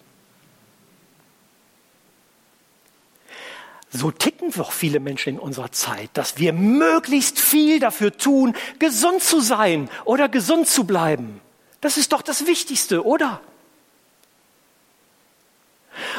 So 3.97 4.11
ticken 4.11 4.51
doch 4.51 4.73
viele 4.73 4.99
Menschen 4.99 5.35
in 5.35 5.39
unserer 5.39 5.71
Zeit, 5.71 6.11
dass 6.15 6.37
wir 6.37 6.53
möglichst 6.53 7.39
viel 7.39 7.79
dafür 7.79 8.17
tun, 8.17 8.57
gesund 8.81 9.23
zu 9.23 9.39
sein 9.39 9.89
oder 10.05 10.29
gesund 10.29 10.67
zu 10.67 10.83
bleiben. 10.83 11.41
Das 11.81 11.97
ist 11.97 12.13
doch 12.13 12.21
das 12.21 12.45
Wichtigste, 12.49 13.07
oder? 13.07 13.41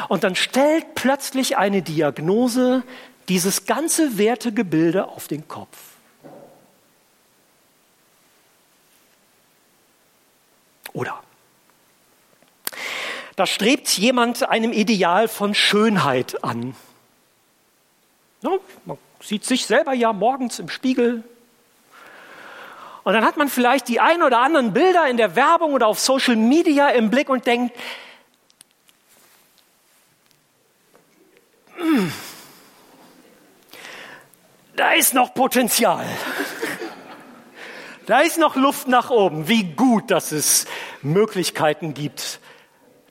Und 0.08 0.24
dann 0.24 0.36
stellt 0.36 0.94
plötzlich 0.94 1.58
eine 1.58 1.82
Diagnose 1.82 2.82
dieses 3.28 3.66
ganze 3.66 4.16
Wertegebilde 4.16 5.08
auf 5.08 5.28
den 5.28 5.46
Kopf. 5.46 5.76
Oder? 10.94 11.22
Da 13.36 13.44
strebt 13.44 13.88
jemand 13.98 14.48
einem 14.48 14.72
Ideal 14.72 15.28
von 15.28 15.54
Schönheit 15.54 16.42
an. 16.42 16.74
No, 18.42 18.60
man 18.84 18.98
sieht 19.20 19.44
sich 19.44 19.66
selber 19.66 19.92
ja 19.92 20.12
morgens 20.12 20.58
im 20.58 20.68
Spiegel. 20.68 21.24
Und 23.04 23.12
dann 23.12 23.24
hat 23.24 23.36
man 23.36 23.48
vielleicht 23.48 23.88
die 23.88 24.00
ein 24.00 24.22
oder 24.22 24.40
anderen 24.40 24.72
Bilder 24.72 25.08
in 25.08 25.16
der 25.16 25.36
Werbung 25.36 25.74
oder 25.74 25.86
auf 25.86 26.00
Social 26.00 26.36
Media 26.36 26.88
im 26.88 27.08
Blick 27.08 27.28
und 27.28 27.46
denkt, 27.46 27.76
hm, 31.76 32.12
da 34.74 34.92
ist 34.92 35.14
noch 35.14 35.34
Potenzial. 35.34 36.04
Da 38.06 38.20
ist 38.20 38.38
noch 38.38 38.54
Luft 38.54 38.86
nach 38.86 39.10
oben. 39.10 39.48
Wie 39.48 39.64
gut, 39.64 40.10
dass 40.10 40.30
es 40.30 40.66
Möglichkeiten 41.02 41.94
gibt, 41.94 42.40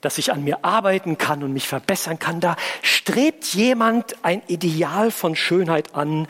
dass 0.02 0.18
ich 0.18 0.32
an 0.32 0.44
mir 0.44 0.64
arbeiten 0.64 1.18
kann 1.18 1.44
und 1.44 1.54
mich 1.54 1.68
verbessern 1.68 2.20
kann. 2.20 2.40
Da 2.40 2.56
strebt 2.82 3.46
jemand 3.54 4.24
ein 4.24 4.42
Ideal 4.48 5.12
von 5.12 5.36
Schönheit 5.36 5.96
an 5.96 6.28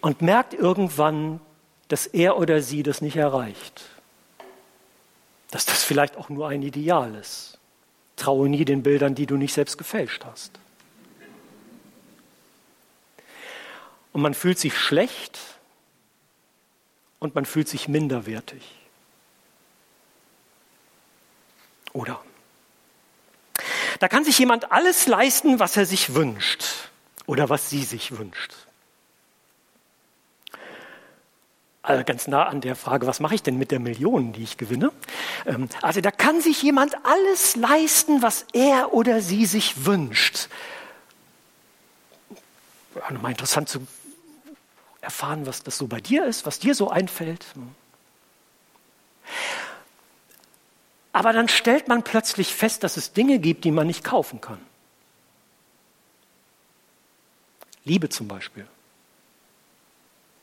und 0.00 0.22
merkt 0.22 0.54
irgendwann, 0.54 1.40
dass 1.88 2.06
er 2.06 2.38
oder 2.38 2.62
sie 2.62 2.82
das 2.82 3.00
nicht 3.00 3.16
erreicht. 3.16 3.84
dass 5.50 5.66
das 5.66 5.84
vielleicht 5.84 6.16
auch 6.16 6.30
nur 6.30 6.48
ein 6.48 6.62
Ideal 6.62 7.14
ist. 7.14 7.60
Traue 8.16 8.48
nie 8.48 8.64
den 8.64 8.82
Bildern, 8.82 9.14
die 9.14 9.24
du 9.24 9.36
nicht 9.36 9.54
selbst 9.54 9.78
gefälscht 9.78 10.24
hast. 10.24 10.58
Und 14.12 14.20
man 14.20 14.34
fühlt 14.34 14.58
sich 14.58 14.76
schlecht 14.76 15.38
und 17.20 17.36
man 17.36 17.46
fühlt 17.46 17.68
sich 17.68 17.86
minderwertig. 17.86 18.62
Oder? 21.92 22.20
Da 24.00 24.08
kann 24.08 24.24
sich 24.24 24.38
jemand 24.38 24.72
alles 24.72 25.06
leisten, 25.06 25.58
was 25.58 25.76
er 25.76 25.86
sich 25.86 26.14
wünscht 26.14 26.64
oder 27.26 27.48
was 27.48 27.70
sie 27.70 27.84
sich 27.84 28.18
wünscht. 28.18 28.52
Also 31.84 32.02
ganz 32.02 32.26
nah 32.28 32.44
an 32.44 32.62
der 32.62 32.76
Frage, 32.76 33.06
was 33.06 33.20
mache 33.20 33.34
ich 33.34 33.42
denn 33.42 33.58
mit 33.58 33.70
der 33.70 33.78
Million, 33.78 34.32
die 34.32 34.42
ich 34.42 34.56
gewinne? 34.56 34.90
Ähm, 35.44 35.68
also 35.82 36.00
da 36.00 36.10
kann 36.10 36.40
sich 36.40 36.62
jemand 36.62 36.96
alles 37.04 37.56
leisten, 37.56 38.22
was 38.22 38.46
er 38.54 38.94
oder 38.94 39.20
sie 39.20 39.44
sich 39.44 39.84
wünscht. 39.84 40.48
Ja, 42.94 43.12
nochmal 43.12 43.32
interessant 43.32 43.68
zu 43.68 43.86
erfahren, 45.02 45.46
was 45.46 45.62
das 45.62 45.76
so 45.76 45.86
bei 45.86 46.00
dir 46.00 46.24
ist, 46.24 46.46
was 46.46 46.58
dir 46.58 46.74
so 46.74 46.88
einfällt. 46.88 47.44
Aber 51.14 51.32
dann 51.32 51.46
stellt 51.46 51.86
man 51.86 52.02
plötzlich 52.02 52.52
fest, 52.52 52.82
dass 52.82 52.96
es 52.96 53.12
Dinge 53.12 53.38
gibt, 53.38 53.64
die 53.64 53.70
man 53.70 53.86
nicht 53.86 54.02
kaufen 54.02 54.40
kann. 54.40 54.60
Liebe 57.84 58.08
zum 58.08 58.26
Beispiel, 58.26 58.66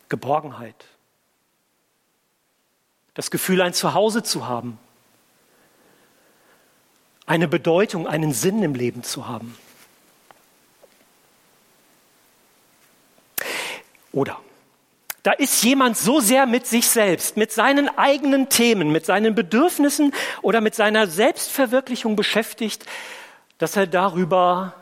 Geborgenheit, 0.07 0.85
das 3.15 3.31
Gefühl, 3.31 3.61
ein 3.61 3.73
Zuhause 3.73 4.23
zu 4.23 4.47
haben, 4.47 4.79
eine 7.25 7.49
Bedeutung, 7.49 8.07
einen 8.07 8.31
Sinn 8.31 8.63
im 8.63 8.73
Leben 8.73 9.03
zu 9.03 9.27
haben. 9.27 9.57
Oder 14.13 14.39
da 15.23 15.31
ist 15.31 15.63
jemand 15.63 15.97
so 15.97 16.19
sehr 16.19 16.45
mit 16.47 16.65
sich 16.65 16.87
selbst, 16.87 17.37
mit 17.37 17.51
seinen 17.51 17.89
eigenen 17.97 18.49
Themen, 18.49 18.91
mit 18.91 19.05
seinen 19.05 19.35
Bedürfnissen 19.35 20.13
oder 20.41 20.61
mit 20.61 20.73
seiner 20.73 21.07
Selbstverwirklichung 21.07 22.15
beschäftigt, 22.15 22.85
dass 23.57 23.75
er 23.75 23.85
darüber 23.85 24.73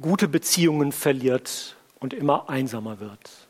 gute 0.00 0.26
Beziehungen 0.26 0.90
verliert 0.90 1.76
und 2.00 2.12
immer 2.12 2.48
einsamer 2.50 2.98
wird. 2.98 3.46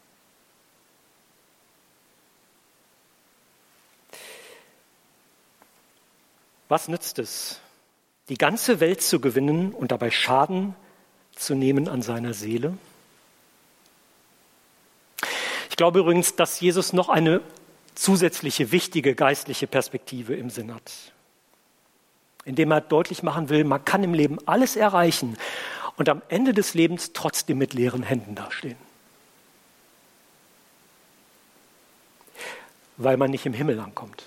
Was 6.68 6.88
nützt 6.88 7.18
es, 7.18 7.60
die 8.28 8.36
ganze 8.36 8.80
Welt 8.80 9.00
zu 9.00 9.20
gewinnen 9.20 9.72
und 9.72 9.92
dabei 9.92 10.10
Schaden 10.10 10.74
zu 11.34 11.54
nehmen 11.54 11.88
an 11.88 12.02
seiner 12.02 12.34
Seele? 12.34 12.76
Ich 15.76 15.78
glaube 15.78 15.98
übrigens, 15.98 16.34
dass 16.34 16.58
Jesus 16.58 16.94
noch 16.94 17.10
eine 17.10 17.42
zusätzliche 17.94 18.72
wichtige 18.72 19.14
geistliche 19.14 19.66
Perspektive 19.66 20.34
im 20.34 20.48
Sinn 20.48 20.74
hat, 20.74 20.90
indem 22.46 22.70
er 22.70 22.80
deutlich 22.80 23.22
machen 23.22 23.50
will, 23.50 23.62
man 23.64 23.84
kann 23.84 24.02
im 24.02 24.14
Leben 24.14 24.38
alles 24.46 24.76
erreichen 24.76 25.36
und 25.98 26.08
am 26.08 26.22
Ende 26.30 26.54
des 26.54 26.72
Lebens 26.72 27.12
trotzdem 27.12 27.58
mit 27.58 27.74
leeren 27.74 28.02
Händen 28.02 28.34
dastehen. 28.34 28.78
Weil 32.96 33.18
man 33.18 33.30
nicht 33.30 33.44
im 33.44 33.52
Himmel 33.52 33.78
ankommt. 33.78 34.24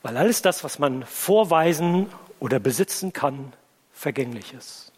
Weil 0.00 0.16
alles 0.16 0.40
das, 0.40 0.64
was 0.64 0.78
man 0.78 1.04
vorweisen 1.04 2.10
oder 2.40 2.58
besitzen 2.60 3.12
kann, 3.12 3.52
vergänglich 3.92 4.54
ist. 4.54 4.90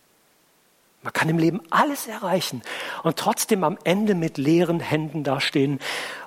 Man 1.03 1.13
kann 1.13 1.29
im 1.29 1.39
Leben 1.39 1.61
alles 1.71 2.07
erreichen 2.07 2.63
und 3.05 3.17
trotzdem 3.17 3.63
am 3.65 3.79
Ende 3.85 4.15
mit 4.15 4.37
leeren 4.37 4.81
Händen 4.81 5.23
dastehen, 5.23 5.79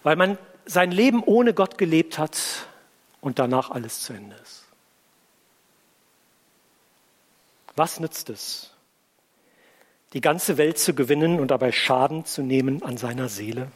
weil 0.03 0.15
man 0.15 0.37
sein 0.65 0.91
Leben 0.91 1.23
ohne 1.23 1.53
Gott 1.53 1.77
gelebt 1.77 2.17
hat 2.17 2.67
und 3.19 3.39
danach 3.39 3.69
alles 3.69 4.01
zu 4.01 4.13
Ende 4.13 4.35
ist. 4.37 4.63
Was 7.75 7.99
nützt 7.99 8.29
es, 8.29 8.71
die 10.13 10.21
ganze 10.21 10.57
Welt 10.57 10.77
zu 10.77 10.93
gewinnen 10.93 11.39
und 11.39 11.51
dabei 11.51 11.71
Schaden 11.71 12.25
zu 12.25 12.41
nehmen 12.41 12.83
an 12.83 12.97
seiner 12.97 13.29
Seele? 13.29 13.71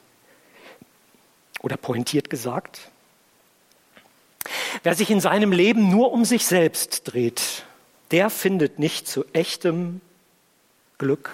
Oder 1.61 1.77
pointiert 1.77 2.29
gesagt, 2.29 2.91
wer 4.83 4.95
sich 4.95 5.09
in 5.09 5.21
seinem 5.21 5.51
Leben 5.51 5.89
nur 5.89 6.11
um 6.11 6.25
sich 6.25 6.45
selbst 6.45 7.03
dreht, 7.05 7.65
der 8.11 8.29
findet 8.29 8.79
nicht 8.79 9.07
zu 9.07 9.25
echtem 9.33 10.01
Glück 10.97 11.29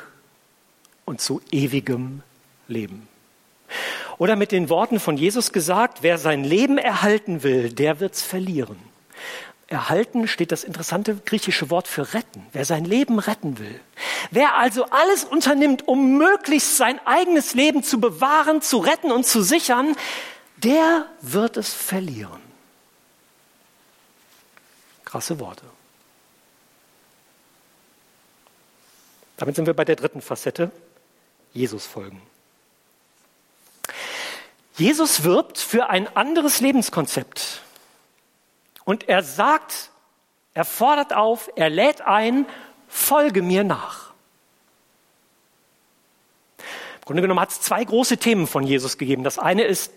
und 1.06 1.21
zu 1.21 1.41
ewigem 1.52 2.24
Leben. 2.67 3.08
Oder 4.17 4.36
mit 4.36 4.52
den 4.52 4.69
Worten 4.69 5.00
von 5.00 5.17
Jesus 5.17 5.52
gesagt, 5.52 6.00
wer 6.02 6.17
sein 6.17 6.43
Leben 6.43 6.78
erhalten 6.78 7.43
will, 7.43 7.71
der 7.71 8.00
wird's 8.00 8.21
verlieren. 8.21 8.78
Erhalten 9.67 10.28
steht 10.28 10.52
das 10.52 10.65
interessante 10.65 11.15
griechische 11.15 11.69
Wort 11.69 11.88
für 11.88 12.13
retten. 12.13 12.45
Wer 12.52 12.65
sein 12.65 12.84
Leben 12.84 13.19
retten 13.19 13.58
will. 13.58 13.80
Wer 14.30 14.56
also 14.56 14.86
alles 14.86 15.24
unternimmt, 15.24 15.88
um 15.88 16.17
möglichst 16.17 16.76
sein 16.76 17.00
eigenes 17.06 17.54
Leben 17.54 17.82
zu 17.82 18.02
bewahren, 18.02 18.62
zu 18.62 18.80
retten 18.80 19.12
und 19.12 19.26
zu 19.26 19.41
sichern, 19.41 19.95
der 20.58 21.06
wird 21.21 21.56
es 21.56 21.74
verlieren. 21.74 22.41
Krasse 25.06 25.39
Worte. 25.39 25.63
Damit 29.42 29.56
sind 29.56 29.66
wir 29.66 29.74
bei 29.74 29.86
der 29.86 29.96
dritten 29.96 30.22
Facette, 30.22 30.70
Jesus 31.52 31.88
folgen. 31.88 32.22
Jesus 34.78 35.24
wirbt 35.24 35.58
für 35.58 35.90
ein 35.90 36.16
anderes 36.16 36.62
Lebenskonzept. 36.62 37.64
Und 38.86 39.10
er 39.10 39.24
sagt, 39.24 39.90
er 40.54 40.64
fordert 40.64 41.14
auf, 41.14 41.50
er 41.56 41.72
lädt 41.72 42.02
ein, 42.02 42.46
folge 42.88 43.42
mir 43.42 43.64
nach. 43.64 44.12
Im 46.60 47.06
Grunde 47.06 47.24
genommen 47.24 47.40
hat 47.40 47.50
es 47.50 47.62
zwei 47.62 47.84
große 47.84 48.18
Themen 48.18 48.46
von 48.46 48.64
Jesus 48.64 49.00
gegeben. 49.00 49.24
Das 49.24 49.40
eine 49.40 49.64
ist, 49.64 49.92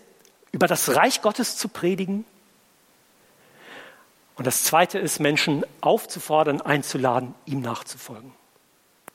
über 0.53 0.65
das 0.65 0.95
Reich 0.95 1.21
Gottes 1.21 1.55
zu 1.55 1.67
predigen. 1.67 2.25
Und 4.37 4.47
das 4.47 4.63
zweite 4.63 4.97
ist, 4.97 5.19
Menschen 5.19 5.63
aufzufordern, 5.81 6.61
einzuladen, 6.61 7.35
ihm 7.45 7.61
nachzufolgen. 7.61 8.33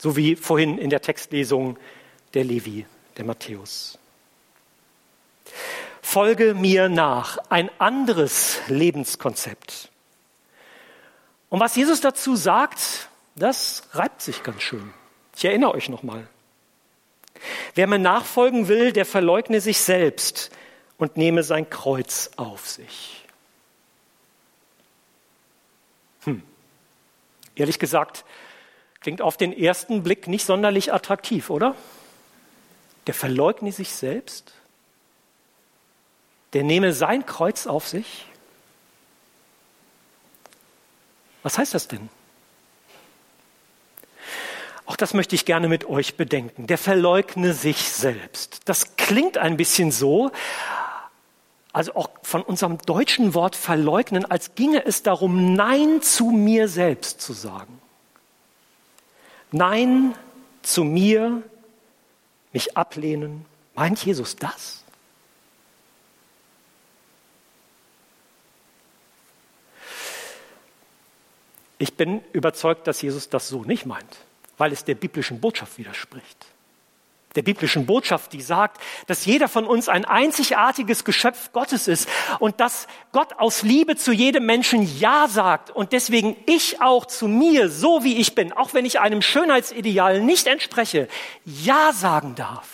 So 0.01 0.15
wie 0.15 0.35
vorhin 0.35 0.79
in 0.79 0.89
der 0.89 1.03
Textlesung 1.03 1.77
der 2.33 2.43
Levi, 2.43 2.87
der 3.17 3.23
Matthäus. 3.23 3.99
Folge 6.01 6.55
mir 6.55 6.89
nach, 6.89 7.37
ein 7.51 7.69
anderes 7.77 8.57
Lebenskonzept. 8.67 9.91
Und 11.49 11.59
was 11.59 11.75
Jesus 11.75 12.01
dazu 12.01 12.35
sagt, 12.35 13.09
das 13.35 13.83
reibt 13.91 14.23
sich 14.23 14.41
ganz 14.41 14.63
schön. 14.63 14.91
Ich 15.35 15.45
erinnere 15.45 15.75
euch 15.75 15.87
nochmal. 15.87 16.27
Wer 17.75 17.85
mir 17.85 17.99
nachfolgen 17.99 18.67
will, 18.67 18.93
der 18.93 19.05
verleugne 19.05 19.61
sich 19.61 19.81
selbst 19.81 20.49
und 20.97 21.15
nehme 21.15 21.43
sein 21.43 21.69
Kreuz 21.69 22.31
auf 22.37 22.67
sich. 22.67 23.23
Hm. 26.23 26.41
Ehrlich 27.53 27.77
gesagt, 27.77 28.25
klingt 29.01 29.21
auf 29.21 29.35
den 29.37 29.51
ersten 29.51 30.03
Blick 30.03 30.27
nicht 30.27 30.45
sonderlich 30.45 30.93
attraktiv, 30.93 31.49
oder? 31.49 31.75
Der 33.07 33.13
verleugne 33.13 33.71
sich 33.71 33.91
selbst 33.91 34.53
der 36.53 36.63
nehme 36.63 36.93
sein 36.93 37.25
Kreuz 37.25 37.67
auf 37.67 37.87
sich. 37.87 38.25
Was 41.43 41.57
heißt 41.57 41.73
das 41.73 41.87
denn? 41.87 42.09
Auch 44.85 44.95
das 44.97 45.13
möchte 45.13 45.35
ich 45.35 45.45
gerne 45.45 45.69
mit 45.69 45.85
euch 45.85 46.17
bedenken. 46.17 46.67
Der 46.67 46.77
verleugne 46.77 47.53
sich 47.53 47.89
selbst. 47.89 48.59
Das 48.65 48.97
klingt 48.97 49.37
ein 49.37 49.55
bisschen 49.55 49.91
so, 49.91 50.31
also 51.71 51.95
auch 51.95 52.09
von 52.21 52.41
unserem 52.41 52.77
deutschen 52.79 53.33
Wort 53.33 53.55
verleugnen, 53.55 54.25
als 54.25 54.55
ginge 54.55 54.85
es 54.85 55.03
darum, 55.03 55.55
Nein 55.55 56.01
zu 56.01 56.25
mir 56.31 56.67
selbst 56.67 57.21
zu 57.21 57.31
sagen. 57.31 57.81
Nein 59.51 60.15
zu 60.61 60.83
mir, 60.83 61.43
mich 62.53 62.77
ablehnen. 62.77 63.45
Meint 63.75 64.03
Jesus 64.03 64.35
das? 64.35 64.83
Ich 71.77 71.95
bin 71.95 72.21
überzeugt, 72.31 72.85
dass 72.85 73.01
Jesus 73.01 73.29
das 73.29 73.47
so 73.47 73.63
nicht 73.63 73.85
meint, 73.87 74.17
weil 74.57 74.71
es 74.71 74.85
der 74.85 74.95
biblischen 74.95 75.41
Botschaft 75.41 75.77
widerspricht. 75.79 76.45
Der 77.35 77.43
biblischen 77.43 77.85
Botschaft, 77.85 78.33
die 78.33 78.41
sagt, 78.41 78.81
dass 79.07 79.25
jeder 79.25 79.47
von 79.47 79.65
uns 79.65 79.87
ein 79.87 80.05
einzigartiges 80.05 81.05
Geschöpf 81.05 81.51
Gottes 81.53 81.87
ist 81.87 82.09
und 82.39 82.59
dass 82.59 82.87
Gott 83.11 83.33
aus 83.37 83.63
Liebe 83.63 83.95
zu 83.95 84.11
jedem 84.11 84.45
Menschen 84.45 84.87
Ja 84.99 85.27
sagt 85.27 85.69
und 85.69 85.93
deswegen 85.93 86.35
ich 86.45 86.81
auch 86.81 87.05
zu 87.05 87.27
mir, 87.27 87.69
so 87.69 88.03
wie 88.03 88.17
ich 88.17 88.35
bin, 88.35 88.51
auch 88.51 88.73
wenn 88.73 88.85
ich 88.85 88.99
einem 88.99 89.21
Schönheitsideal 89.21 90.21
nicht 90.21 90.47
entspreche, 90.47 91.07
Ja 91.45 91.93
sagen 91.93 92.35
darf. 92.35 92.67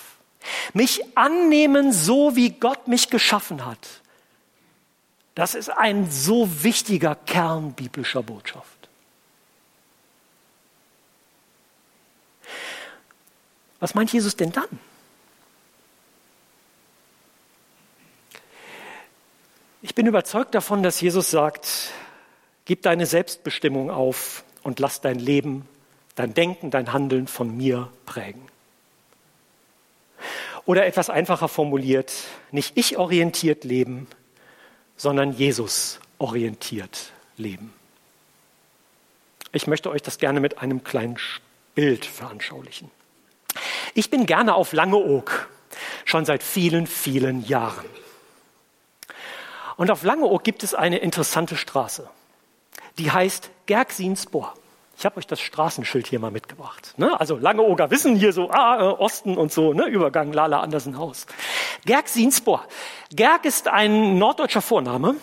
Mich 0.73 1.01
annehmen, 1.15 1.91
so 1.91 2.35
wie 2.35 2.51
Gott 2.51 2.87
mich 2.87 3.09
geschaffen 3.09 3.65
hat. 3.65 4.01
Das 5.35 5.53
ist 5.53 5.69
ein 5.69 6.09
so 6.09 6.63
wichtiger 6.63 7.13
Kern 7.13 7.73
biblischer 7.73 8.23
Botschaft. 8.23 8.76
Was 13.79 13.95
meint 13.95 14.11
Jesus 14.11 14.35
denn 14.35 14.51
dann? 14.51 14.79
Ich 19.81 19.93
bin 19.93 20.07
überzeugt 20.07 20.55
davon, 20.55 20.83
dass 20.83 20.99
Jesus 20.99 21.31
sagt, 21.31 21.91
gib 22.65 22.81
deine 22.81 23.05
Selbstbestimmung 23.05 23.89
auf 23.89 24.43
und 24.63 24.79
lass 24.79 25.01
dein 25.01 25.19
Leben, 25.19 25.67
dein 26.15 26.33
Denken, 26.33 26.71
dein 26.71 26.91
Handeln 26.91 27.27
von 27.27 27.55
mir 27.55 27.91
prägen. 28.05 28.41
Oder 30.65 30.85
etwas 30.85 31.09
einfacher 31.09 31.47
formuliert, 31.47 32.11
nicht 32.51 32.75
ich 32.75 32.97
orientiert 32.97 33.63
leben, 33.63 34.07
sondern 34.97 35.31
Jesus 35.31 35.99
orientiert 36.17 37.13
leben. 37.37 37.73
Ich 39.53 39.67
möchte 39.67 39.89
euch 39.89 40.01
das 40.01 40.17
gerne 40.17 40.41
mit 40.41 40.57
einem 40.57 40.83
kleinen 40.83 41.17
Bild 41.73 42.05
veranschaulichen. 42.05 42.91
Ich 43.93 44.09
bin 44.09 44.25
gerne 44.25 44.55
auf 44.55 44.73
Langeoog, 44.73 45.49
schon 46.05 46.25
seit 46.25 46.43
vielen, 46.43 46.87
vielen 46.87 47.45
Jahren. 47.45 47.85
Und 49.75 49.91
auf 49.91 50.03
Langeoog 50.03 50.43
gibt 50.43 50.63
es 50.63 50.73
eine 50.73 50.97
interessante 50.97 51.55
Straße, 51.55 52.09
die 52.97 53.11
heißt 53.11 53.51
Gergsinsbohr. 53.67 54.53
Ich 54.97 55.05
habe 55.05 55.17
euch 55.17 55.27
das 55.27 55.39
Straßenschild 55.39 56.07
hier 56.07 56.19
mal 56.19 56.31
mitgebracht. 56.31 56.95
Ne? 56.97 57.19
Also 57.19 57.37
Langeoger 57.37 57.91
wissen 57.91 58.15
hier 58.15 58.33
so, 58.33 58.49
ah, 58.49 58.79
äh, 58.79 58.83
Osten 58.83 59.37
und 59.37 59.53
so, 59.53 59.73
ne? 59.73 59.85
Übergang 59.85 60.33
Lala 60.33 60.61
Andersenhaus. 60.61 61.27
Gergsinsbohr. 61.85 62.65
Gerg 63.11 63.45
ist 63.45 63.67
ein 63.67 64.17
norddeutscher 64.17 64.63
Vorname, 64.63 65.15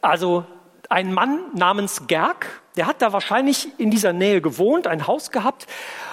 also 0.00 0.46
ein 0.90 1.12
Mann 1.12 1.40
namens 1.54 2.06
Gerg, 2.06 2.46
der 2.76 2.86
hat 2.86 3.00
da 3.00 3.12
wahrscheinlich 3.12 3.68
in 3.78 3.90
dieser 3.90 4.12
Nähe 4.12 4.40
gewohnt, 4.40 4.86
ein 4.86 5.06
Haus 5.06 5.30
gehabt 5.30 5.66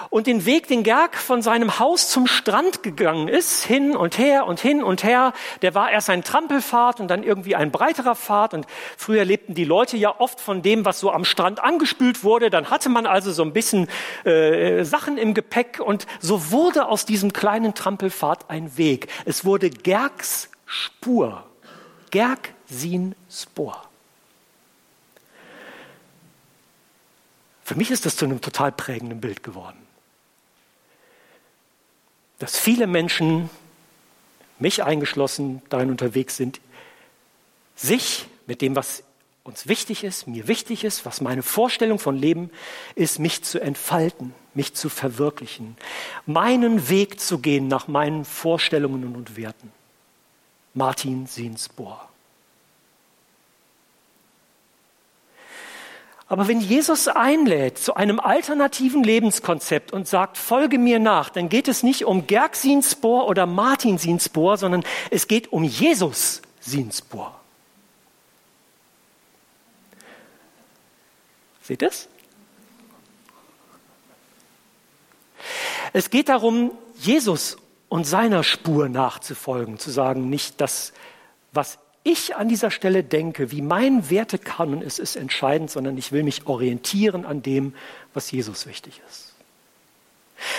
und 0.08 0.26
den 0.26 0.46
Weg, 0.46 0.68
den 0.68 0.82
Gerg 0.82 1.16
von 1.16 1.42
seinem 1.42 1.78
Haus 1.78 2.08
zum 2.08 2.26
Strand 2.26 2.82
gegangen 2.82 3.28
ist, 3.28 3.64
hin 3.64 3.94
und 3.94 4.16
her 4.16 4.46
und 4.46 4.60
hin 4.60 4.82
und 4.82 5.04
her, 5.04 5.32
der 5.60 5.74
war 5.74 5.90
erst 5.90 6.08
ein 6.08 6.24
Trampelpfad 6.24 7.00
und 7.00 7.08
dann 7.08 7.22
irgendwie 7.22 7.54
ein 7.54 7.70
breiterer 7.70 8.14
Pfad 8.14 8.54
und 8.54 8.66
früher 8.96 9.24
lebten 9.24 9.54
die 9.54 9.64
Leute 9.64 9.96
ja 9.96 10.14
oft 10.18 10.40
von 10.40 10.62
dem, 10.62 10.84
was 10.84 11.00
so 11.00 11.10
am 11.10 11.24
Strand 11.24 11.62
angespült 11.62 12.24
wurde, 12.24 12.48
dann 12.48 12.70
hatte 12.70 12.88
man 12.88 13.06
also 13.06 13.30
so 13.32 13.42
ein 13.42 13.52
bisschen 13.52 13.88
äh, 14.24 14.84
Sachen 14.84 15.18
im 15.18 15.34
Gepäck 15.34 15.80
und 15.80 16.06
so 16.20 16.50
wurde 16.50 16.86
aus 16.86 17.04
diesem 17.04 17.32
kleinen 17.32 17.74
Trampelpfad 17.74 18.48
ein 18.48 18.78
Weg. 18.78 19.08
Es 19.26 19.44
wurde 19.44 19.68
Gergs 19.68 20.50
Spur, 20.64 21.44
Gerg 22.10 22.54
sin 22.66 23.14
Spor. 23.28 23.83
Für 27.64 27.74
mich 27.74 27.90
ist 27.90 28.04
das 28.04 28.16
zu 28.16 28.26
einem 28.26 28.40
total 28.40 28.72
prägenden 28.72 29.20
Bild 29.20 29.42
geworden. 29.42 29.78
Dass 32.38 32.58
viele 32.58 32.86
Menschen, 32.86 33.48
mich 34.58 34.84
eingeschlossen, 34.84 35.62
darin 35.70 35.90
unterwegs 35.90 36.36
sind, 36.36 36.60
sich 37.74 38.26
mit 38.46 38.60
dem, 38.60 38.76
was 38.76 39.02
uns 39.44 39.66
wichtig 39.66 40.04
ist, 40.04 40.26
mir 40.26 40.46
wichtig 40.46 40.84
ist, 40.84 41.04
was 41.04 41.20
meine 41.20 41.42
Vorstellung 41.42 41.98
von 41.98 42.16
Leben 42.16 42.50
ist, 42.94 43.18
mich 43.18 43.42
zu 43.42 43.60
entfalten, 43.60 44.34
mich 44.54 44.74
zu 44.74 44.88
verwirklichen, 44.88 45.76
meinen 46.26 46.88
Weg 46.88 47.20
zu 47.20 47.38
gehen 47.38 47.68
nach 47.68 47.88
meinen 47.88 48.24
Vorstellungen 48.24 49.16
und 49.16 49.36
Werten. 49.36 49.72
Martin 50.74 51.26
Sinsbohr. 51.26 52.08
Aber 56.26 56.48
wenn 56.48 56.60
Jesus 56.60 57.06
einlädt 57.06 57.78
zu 57.78 57.94
einem 57.94 58.18
alternativen 58.18 59.04
Lebenskonzept 59.04 59.92
und 59.92 60.08
sagt, 60.08 60.38
folge 60.38 60.78
mir 60.78 60.98
nach, 60.98 61.28
dann 61.28 61.48
geht 61.48 61.68
es 61.68 61.82
nicht 61.82 62.04
um 62.04 62.26
Gerg 62.26 62.56
Sinsbohr 62.56 63.28
oder 63.28 63.44
Martin 63.46 63.98
Sinsbohr, 63.98 64.56
sondern 64.56 64.84
es 65.10 65.28
geht 65.28 65.52
um 65.52 65.64
Jesus 65.64 66.40
Sinsbohr. 66.60 67.38
Seht 71.62 71.82
es? 71.82 72.08
Es 75.92 76.10
geht 76.10 76.28
darum, 76.28 76.72
Jesus 76.96 77.56
und 77.88 78.04
seiner 78.06 78.42
Spur 78.42 78.88
nachzufolgen, 78.88 79.78
zu 79.78 79.90
sagen, 79.90 80.28
nicht 80.28 80.60
das, 80.60 80.92
was 81.52 81.78
ich 82.04 82.36
an 82.36 82.48
dieser 82.48 82.70
Stelle 82.70 83.02
denke, 83.02 83.50
wie 83.50 83.62
mein 83.62 84.10
Wertekanon 84.10 84.82
ist, 84.82 84.98
ist 84.98 85.16
entscheidend, 85.16 85.70
sondern 85.70 85.96
ich 85.96 86.12
will 86.12 86.22
mich 86.22 86.46
orientieren 86.46 87.24
an 87.24 87.42
dem, 87.42 87.74
was 88.12 88.30
Jesus 88.30 88.66
wichtig 88.66 89.00
ist. 89.08 89.34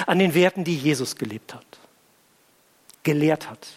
An 0.08 0.18
den 0.18 0.34
Werten, 0.34 0.64
die 0.64 0.76
Jesus 0.76 1.16
gelebt 1.16 1.54
hat, 1.54 1.66
gelehrt 3.04 3.48
hat. 3.48 3.68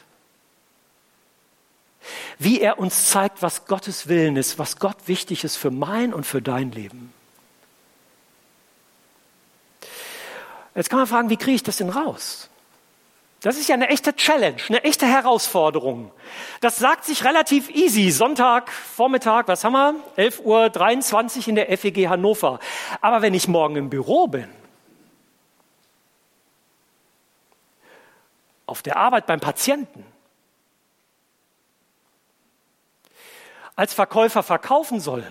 Wie 2.39 2.61
er 2.61 2.79
uns 2.79 3.11
zeigt, 3.11 3.43
was 3.43 3.67
Gottes 3.67 4.09
Willen 4.09 4.37
ist, 4.37 4.59
was 4.59 4.79
Gott 4.79 4.97
wichtig 5.07 5.45
ist 5.45 5.57
für 5.57 5.71
mein 5.71 6.15
und 6.15 6.25
für 6.25 6.41
dein 6.41 6.73
Leben. 6.73 7.13
Jetzt 10.75 10.89
kann 10.89 11.01
man 11.01 11.09
fragen, 11.09 11.29
wie 11.29 11.37
kriege 11.37 11.57
ich 11.57 11.63
das 11.63 11.77
denn 11.77 11.91
raus? 11.91 12.49
Das 13.41 13.57
ist 13.57 13.69
ja 13.69 13.77
eine 13.77 13.89
echte 13.89 14.17
Challenge, 14.17 14.61
eine 14.69 14.83
echte 14.83 15.07
Herausforderung. 15.07 16.11
Das 16.61 16.79
sagt 16.79 17.05
sich 17.05 17.25
relativ 17.25 17.71
easy. 17.71 18.11
Sonntag, 18.11 18.73
Vormittag, 18.73 19.47
was 19.47 19.63
haben 19.63 19.75
wir? 19.75 19.95
11.23 20.17 21.39
Uhr 21.39 21.49
in 21.49 21.55
der 21.55 21.79
FEG 21.79 22.09
Hannover. 22.09 22.59
Aber 23.01 23.23
wenn 23.23 23.35
ich 23.35 23.47
morgen 23.47 23.77
im 23.77 23.91
Büro 23.91 24.27
bin, 24.27 24.49
auf 28.67 28.83
der 28.83 28.97
Arbeit 28.97 29.27
beim 29.27 29.39
Patienten, 29.39 30.05
als 33.77 33.95
Verkäufer 33.95 34.43
verkaufen 34.43 34.99
soll, 34.99 35.25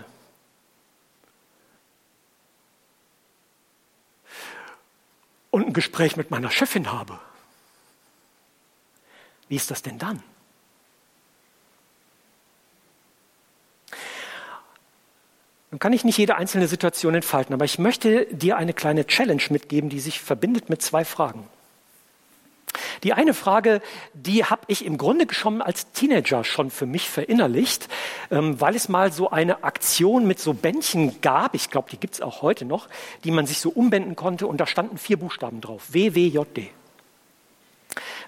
und 5.52 5.68
ein 5.68 5.74
Gespräch 5.74 6.16
mit 6.16 6.32
meiner 6.32 6.52
Chefin 6.52 6.92
habe, 6.92 7.20
wie 9.50 9.56
ist 9.56 9.72
das 9.72 9.82
denn 9.82 9.98
dann? 9.98 10.24
Nun 15.72 15.80
kann 15.80 15.94
ich 15.94 16.06
nicht 16.06 16.18
jede 16.18 16.36
einzelne 16.36 16.68
Situation 16.68 17.14
entfalten, 17.14 17.54
aber 17.54 17.66
ich 17.66 17.78
möchte 17.78 18.26
dir 18.28 18.58
eine 18.58 18.74
kleine 18.74 19.06
Challenge 19.06 19.44
mitgeben, 19.50 19.90
die 19.90 20.00
sich 20.00 20.22
verbindet 20.22 20.70
mit 20.70 20.82
zwei 20.82 21.04
Fragen. 21.04 21.48
Die 23.04 23.14
eine 23.14 23.34
Frage, 23.34 23.82
die 24.14 24.46
habe 24.46 24.62
ich 24.68 24.86
im 24.86 24.98
Grunde 24.98 25.32
schon 25.34 25.62
als 25.62 25.92
Teenager 25.92 26.44
schon 26.44 26.72
für 26.72 26.86
mich 26.86 27.10
verinnerlicht, 27.10 27.88
ähm, 28.32 28.60
weil 28.60 28.76
es 28.76 28.90
mal 28.90 29.12
so 29.12 29.30
eine 29.30 29.64
Aktion 29.64 30.26
mit 30.26 30.40
so 30.40 30.54
Bändchen 30.54 31.22
gab, 31.22 31.54
ich 31.54 31.70
glaube, 31.70 31.90
die 31.92 32.00
gibt 32.00 32.16
es 32.16 32.22
auch 32.22 32.42
heute 32.42 32.66
noch, 32.66 32.88
die 33.24 33.32
man 33.32 33.46
sich 33.46 33.60
so 33.60 33.70
umbänden 33.70 34.16
konnte 34.16 34.48
und 34.48 34.58
da 34.58 34.68
standen 34.68 34.98
vier 34.98 35.18
Buchstaben 35.18 35.62
drauf, 35.62 35.94
WWJD. 35.94 36.70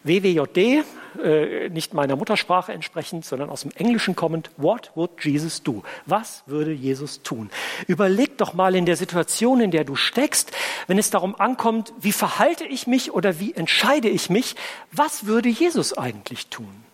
WWJD, 0.03 0.83
äh, 1.23 1.69
nicht 1.69 1.93
meiner 1.93 2.15
Muttersprache 2.15 2.71
entsprechend, 2.71 3.25
sondern 3.25 3.49
aus 3.49 3.61
dem 3.61 3.71
Englischen 3.71 4.15
kommend, 4.15 4.51
What 4.57 4.91
would 4.95 5.23
Jesus 5.23 5.63
do? 5.63 5.83
Was 6.05 6.43
würde 6.45 6.71
Jesus 6.71 7.21
tun? 7.23 7.49
Überleg 7.87 8.37
doch 8.37 8.53
mal 8.53 8.75
in 8.75 8.85
der 8.85 8.95
Situation, 8.95 9.61
in 9.61 9.71
der 9.71 9.83
du 9.83 9.95
steckst, 9.95 10.51
wenn 10.87 10.97
es 10.97 11.09
darum 11.09 11.35
ankommt, 11.35 11.93
wie 11.99 12.11
verhalte 12.11 12.65
ich 12.65 12.87
mich 12.87 13.11
oder 13.11 13.39
wie 13.39 13.53
entscheide 13.53 14.09
ich 14.09 14.29
mich, 14.29 14.55
was 14.91 15.25
würde 15.25 15.49
Jesus 15.49 15.97
eigentlich 15.97 16.47
tun? 16.47 16.88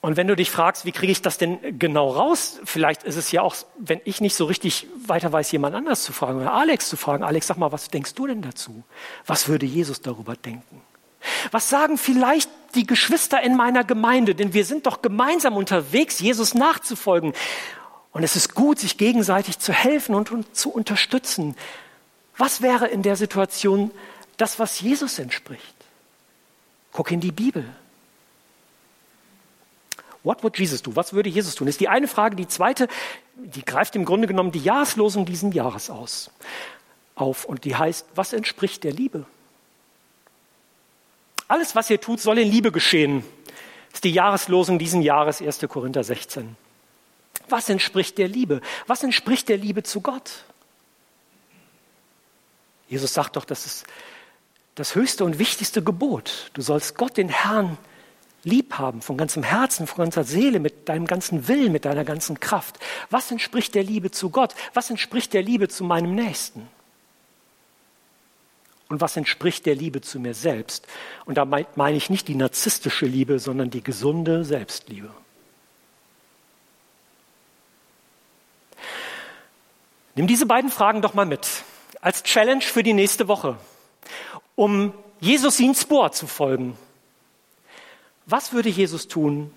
Und 0.00 0.16
wenn 0.16 0.28
du 0.28 0.36
dich 0.36 0.50
fragst, 0.50 0.84
wie 0.84 0.92
kriege 0.92 1.10
ich 1.10 1.22
das 1.22 1.38
denn 1.38 1.78
genau 1.78 2.10
raus? 2.10 2.60
Vielleicht 2.64 3.02
ist 3.02 3.16
es 3.16 3.32
ja 3.32 3.42
auch, 3.42 3.56
wenn 3.78 4.00
ich 4.04 4.20
nicht 4.20 4.36
so 4.36 4.44
richtig 4.44 4.86
weiter 5.06 5.32
weiß, 5.32 5.50
jemand 5.50 5.74
anders 5.74 6.04
zu 6.04 6.12
fragen 6.12 6.40
oder 6.40 6.52
Alex 6.52 6.88
zu 6.88 6.96
fragen. 6.96 7.24
Alex, 7.24 7.48
sag 7.48 7.58
mal, 7.58 7.72
was 7.72 7.88
denkst 7.88 8.14
du 8.14 8.28
denn 8.28 8.42
dazu? 8.42 8.84
Was 9.26 9.48
würde 9.48 9.66
Jesus 9.66 10.00
darüber 10.00 10.36
denken? 10.36 10.82
Was 11.50 11.68
sagen 11.68 11.98
vielleicht 11.98 12.48
die 12.76 12.86
Geschwister 12.86 13.42
in 13.42 13.56
meiner 13.56 13.82
Gemeinde? 13.82 14.36
Denn 14.36 14.54
wir 14.54 14.64
sind 14.64 14.86
doch 14.86 15.02
gemeinsam 15.02 15.56
unterwegs, 15.56 16.20
Jesus 16.20 16.54
nachzufolgen. 16.54 17.32
Und 18.12 18.22
es 18.22 18.36
ist 18.36 18.54
gut, 18.54 18.78
sich 18.78 18.98
gegenseitig 18.98 19.58
zu 19.58 19.72
helfen 19.72 20.14
und, 20.14 20.56
zu 20.56 20.70
unterstützen. 20.70 21.56
Was 22.36 22.62
wäre 22.62 22.86
in 22.86 23.02
der 23.02 23.16
Situation 23.16 23.90
das, 24.36 24.60
was 24.60 24.80
Jesus 24.80 25.18
entspricht? 25.18 25.74
Guck 26.92 27.10
in 27.10 27.20
die 27.20 27.32
Bibel. 27.32 27.64
What 30.28 30.42
would 30.42 30.58
Jesus 30.58 30.82
do? 30.82 30.94
Was 30.94 31.14
würde 31.14 31.30
Jesus 31.30 31.54
tun? 31.54 31.68
Das 31.68 31.76
ist 31.76 31.80
die 31.80 31.88
eine 31.88 32.06
Frage. 32.06 32.36
Die 32.36 32.46
zweite, 32.46 32.86
die 33.34 33.64
greift 33.64 33.96
im 33.96 34.04
Grunde 34.04 34.26
genommen 34.26 34.52
die 34.52 34.60
Jahreslosung 34.60 35.24
diesen 35.24 35.52
Jahres 35.52 35.88
aus, 35.88 36.30
auf. 37.14 37.46
Und 37.46 37.64
die 37.64 37.74
heißt, 37.74 38.04
was 38.14 38.34
entspricht 38.34 38.84
der 38.84 38.92
Liebe? 38.92 39.24
Alles, 41.48 41.74
was 41.74 41.88
ihr 41.88 41.98
tut, 41.98 42.20
soll 42.20 42.36
in 42.36 42.50
Liebe 42.50 42.72
geschehen. 42.72 43.24
Das 43.88 43.94
ist 43.94 44.04
die 44.04 44.12
Jahreslosung 44.12 44.78
diesen 44.78 45.00
Jahres, 45.00 45.40
1. 45.40 45.60
Korinther 45.66 46.04
16. 46.04 46.58
Was 47.48 47.70
entspricht 47.70 48.18
der 48.18 48.28
Liebe? 48.28 48.60
Was 48.86 49.02
entspricht 49.02 49.48
der 49.48 49.56
Liebe 49.56 49.82
zu 49.82 50.02
Gott? 50.02 50.44
Jesus 52.86 53.14
sagt 53.14 53.36
doch, 53.36 53.46
das 53.46 53.64
ist 53.64 53.86
das 54.74 54.94
höchste 54.94 55.24
und 55.24 55.38
wichtigste 55.38 55.82
Gebot. 55.82 56.50
Du 56.52 56.60
sollst 56.60 56.98
Gott, 56.98 57.16
den 57.16 57.30
Herrn, 57.30 57.78
lieb 58.44 58.74
haben, 58.78 59.02
von 59.02 59.16
ganzem 59.16 59.42
Herzen, 59.42 59.86
von 59.86 60.04
ganzer 60.04 60.24
Seele, 60.24 60.60
mit 60.60 60.88
deinem 60.88 61.06
ganzen 61.06 61.48
Willen, 61.48 61.72
mit 61.72 61.84
deiner 61.84 62.04
ganzen 62.04 62.40
Kraft. 62.40 62.78
Was 63.10 63.30
entspricht 63.30 63.74
der 63.74 63.82
Liebe 63.82 64.10
zu 64.10 64.30
Gott? 64.30 64.54
Was 64.74 64.90
entspricht 64.90 65.32
der 65.32 65.42
Liebe 65.42 65.68
zu 65.68 65.84
meinem 65.84 66.14
Nächsten? 66.14 66.68
Und 68.88 69.00
was 69.00 69.16
entspricht 69.16 69.66
der 69.66 69.74
Liebe 69.74 70.00
zu 70.00 70.18
mir 70.18 70.34
selbst? 70.34 70.86
Und 71.26 71.36
da 71.36 71.44
meine 71.44 71.96
ich 71.96 72.08
nicht 72.08 72.26
die 72.28 72.34
narzisstische 72.34 73.06
Liebe, 73.06 73.38
sondern 73.38 73.70
die 73.70 73.82
gesunde 73.82 74.44
Selbstliebe. 74.44 75.10
Nimm 80.14 80.26
diese 80.26 80.46
beiden 80.46 80.70
Fragen 80.70 81.02
doch 81.02 81.14
mal 81.14 81.26
mit 81.26 81.46
als 82.00 82.22
Challenge 82.22 82.62
für 82.62 82.82
die 82.82 82.92
nächste 82.92 83.28
Woche, 83.28 83.56
um 84.56 84.94
Jesus 85.20 85.60
in 85.60 85.74
Spor 85.74 86.12
zu 86.12 86.26
folgen. 86.26 86.76
Was 88.28 88.52
würde 88.52 88.68
Jesus 88.68 89.08
tun 89.08 89.50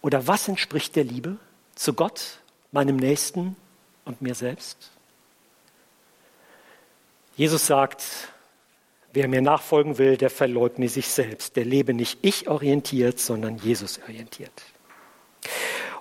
oder 0.00 0.26
was 0.26 0.48
entspricht 0.48 0.96
der 0.96 1.04
Liebe 1.04 1.36
zu 1.74 1.92
Gott, 1.92 2.38
meinem 2.72 2.96
Nächsten 2.96 3.56
und 4.06 4.22
mir 4.22 4.34
selbst? 4.34 4.90
Jesus 7.36 7.66
sagt, 7.66 8.02
wer 9.12 9.28
mir 9.28 9.42
nachfolgen 9.42 9.98
will, 9.98 10.16
der 10.16 10.30
verleugne 10.30 10.88
sich 10.88 11.08
selbst, 11.08 11.56
der 11.56 11.66
lebe 11.66 11.92
nicht 11.92 12.18
ich 12.22 12.48
orientiert, 12.48 13.20
sondern 13.20 13.58
Jesus 13.58 14.00
orientiert. 14.00 14.62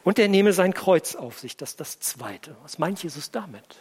Und 0.06 0.20
er 0.20 0.30
nehme 0.30 0.54
sein 0.54 0.74
Kreuz 0.74 1.16
auf 1.16 1.38
sich. 1.38 1.58
Das 1.58 1.72
ist 1.72 1.82
das 1.82 2.00
Zweite. 2.00 2.56
Was 2.64 2.80
meint 2.80 3.04
Jesus 3.04 3.30
damit? 3.30 3.76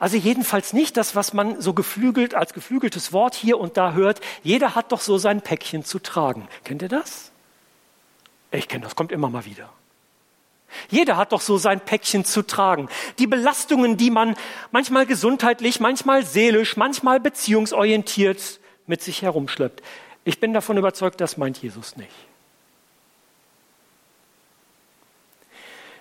Also 0.00 0.16
jedenfalls 0.16 0.72
nicht 0.72 0.96
das, 0.96 1.14
was 1.14 1.32
man 1.32 1.60
so 1.60 1.72
geflügelt 1.72 2.34
als 2.34 2.52
geflügeltes 2.52 3.12
Wort 3.12 3.34
hier 3.34 3.58
und 3.58 3.76
da 3.76 3.92
hört. 3.92 4.20
Jeder 4.42 4.74
hat 4.74 4.92
doch 4.92 5.00
so 5.00 5.18
sein 5.18 5.40
Päckchen 5.40 5.84
zu 5.84 5.98
tragen. 5.98 6.48
Kennt 6.64 6.82
ihr 6.82 6.88
das? 6.88 7.30
Ich 8.50 8.68
kenne 8.68 8.84
das, 8.84 8.94
kommt 8.96 9.12
immer 9.12 9.28
mal 9.28 9.44
wieder. 9.44 9.68
Jeder 10.88 11.16
hat 11.16 11.32
doch 11.32 11.40
so 11.40 11.56
sein 11.56 11.80
Päckchen 11.80 12.24
zu 12.24 12.42
tragen. 12.42 12.88
Die 13.18 13.26
Belastungen, 13.26 13.96
die 13.96 14.10
man 14.10 14.36
manchmal 14.72 15.06
gesundheitlich, 15.06 15.80
manchmal 15.80 16.24
seelisch, 16.24 16.76
manchmal 16.76 17.20
beziehungsorientiert 17.20 18.60
mit 18.86 19.02
sich 19.02 19.22
herumschleppt. 19.22 19.82
Ich 20.24 20.40
bin 20.40 20.52
davon 20.52 20.76
überzeugt, 20.76 21.20
das 21.20 21.36
meint 21.36 21.58
Jesus 21.62 21.96
nicht. 21.96 22.10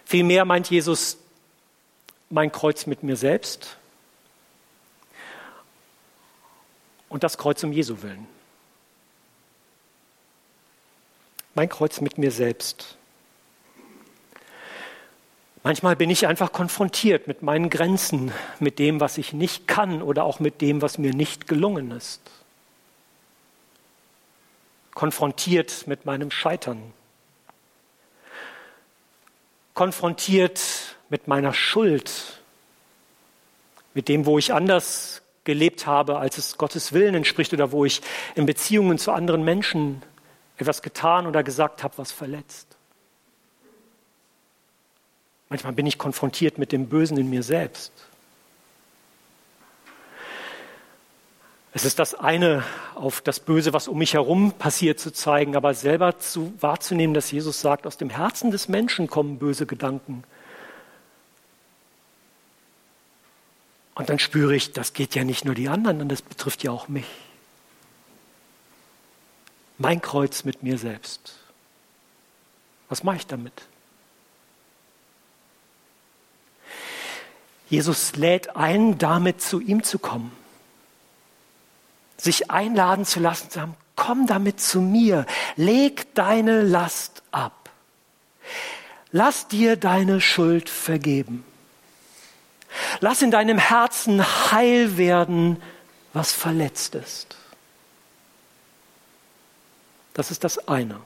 Vielmehr 0.05 0.45
meint 0.45 0.69
Jesus 0.69 1.17
mein 2.29 2.51
Kreuz 2.51 2.85
mit 2.85 3.03
mir 3.03 3.15
selbst 3.15 3.77
und 7.13 7.23
das 7.23 7.37
Kreuz 7.37 7.63
um 7.63 7.71
Jesu 7.71 8.01
willen. 8.01 8.27
Mein 11.55 11.69
Kreuz 11.69 12.01
mit 12.01 12.17
mir 12.17 12.31
selbst. 12.31 12.97
Manchmal 15.61 15.95
bin 15.95 16.09
ich 16.09 16.27
einfach 16.27 16.51
konfrontiert 16.51 17.27
mit 17.27 17.41
meinen 17.41 17.69
Grenzen, 17.69 18.33
mit 18.59 18.79
dem, 18.79 18.99
was 18.99 19.17
ich 19.17 19.31
nicht 19.31 19.67
kann 19.67 20.01
oder 20.01 20.25
auch 20.25 20.39
mit 20.39 20.59
dem, 20.59 20.81
was 20.81 20.97
mir 20.97 21.13
nicht 21.13 21.47
gelungen 21.47 21.91
ist. 21.91 22.19
Konfrontiert 24.93 25.87
mit 25.87 26.05
meinem 26.05 26.31
Scheitern 26.31 26.91
konfrontiert 29.73 30.61
mit 31.09 31.27
meiner 31.27 31.53
Schuld, 31.53 32.41
mit 33.93 34.07
dem, 34.07 34.27
wo 34.27 34.37
ich 34.37 34.53
anders 34.53 35.22
gelebt 35.43 35.85
habe, 35.85 36.17
als 36.17 36.37
es 36.37 36.57
Gottes 36.57 36.93
Willen 36.93 37.15
entspricht 37.15 37.53
oder 37.53 37.71
wo 37.71 37.85
ich 37.85 38.01
in 38.35 38.45
Beziehungen 38.45 38.97
zu 38.97 39.11
anderen 39.11 39.43
Menschen 39.43 40.01
etwas 40.57 40.81
getan 40.81 41.27
oder 41.27 41.43
gesagt 41.43 41.83
habe, 41.83 41.97
was 41.97 42.11
verletzt. 42.11 42.77
Manchmal 45.49 45.73
bin 45.73 45.85
ich 45.85 45.97
konfrontiert 45.97 46.57
mit 46.57 46.71
dem 46.71 46.87
Bösen 46.87 47.17
in 47.17 47.29
mir 47.29 47.43
selbst. 47.43 47.91
Es 51.75 51.85
ist 51.85 51.97
das 51.97 52.13
eine, 52.13 52.63
auf 52.93 53.21
das 53.21 53.39
Böse, 53.39 53.73
was 53.73 53.87
um 53.87 53.97
mich 53.97 54.13
herum 54.13 54.51
passiert, 54.51 54.99
zu 54.99 55.11
zeigen, 55.11 55.55
aber 55.55 55.73
selber 55.73 56.19
zu, 56.19 56.53
wahrzunehmen, 56.59 57.15
dass 57.15 57.31
Jesus 57.31 57.61
sagt, 57.61 57.87
aus 57.87 57.97
dem 57.97 58.11
Herzen 58.11 58.51
des 58.51 58.67
Menschen 58.67 59.07
kommen 59.07 59.39
böse 59.39 59.65
Gedanken. 59.65 60.23
Und 63.95 64.09
dann 64.09 64.19
spüre 64.19 64.55
ich, 64.55 64.71
das 64.71 64.93
geht 64.93 65.15
ja 65.15 65.23
nicht 65.23 65.45
nur 65.45 65.55
die 65.55 65.69
anderen, 65.69 65.97
sondern 65.97 66.09
das 66.09 66.21
betrifft 66.21 66.63
ja 66.63 66.71
auch 66.71 66.87
mich. 66.87 67.05
Mein 69.77 70.01
Kreuz 70.01 70.43
mit 70.43 70.63
mir 70.63 70.77
selbst. 70.77 71.35
Was 72.89 73.03
mache 73.03 73.17
ich 73.17 73.27
damit? 73.27 73.53
Jesus 77.69 78.15
lädt 78.15 78.55
ein, 78.55 78.97
damit 78.97 79.41
zu 79.41 79.59
ihm 79.59 79.83
zu 79.83 79.99
kommen 79.99 80.31
sich 82.23 82.49
einladen 82.49 83.05
zu 83.05 83.19
lassen, 83.19 83.49
zu 83.49 83.59
sagen, 83.59 83.75
komm 83.95 84.27
damit 84.27 84.59
zu 84.59 84.81
mir, 84.81 85.25
leg 85.55 86.13
deine 86.15 86.61
Last 86.61 87.21
ab. 87.31 87.69
Lass 89.11 89.47
dir 89.47 89.75
deine 89.75 90.21
Schuld 90.21 90.69
vergeben. 90.69 91.45
Lass 92.99 93.21
in 93.21 93.31
deinem 93.31 93.57
Herzen 93.57 94.23
heil 94.51 94.97
werden, 94.97 95.61
was 96.13 96.31
verletzt 96.31 96.95
ist. 96.95 97.35
Das 100.13 100.31
ist 100.31 100.43
das 100.43 100.67
eine. 100.67 100.99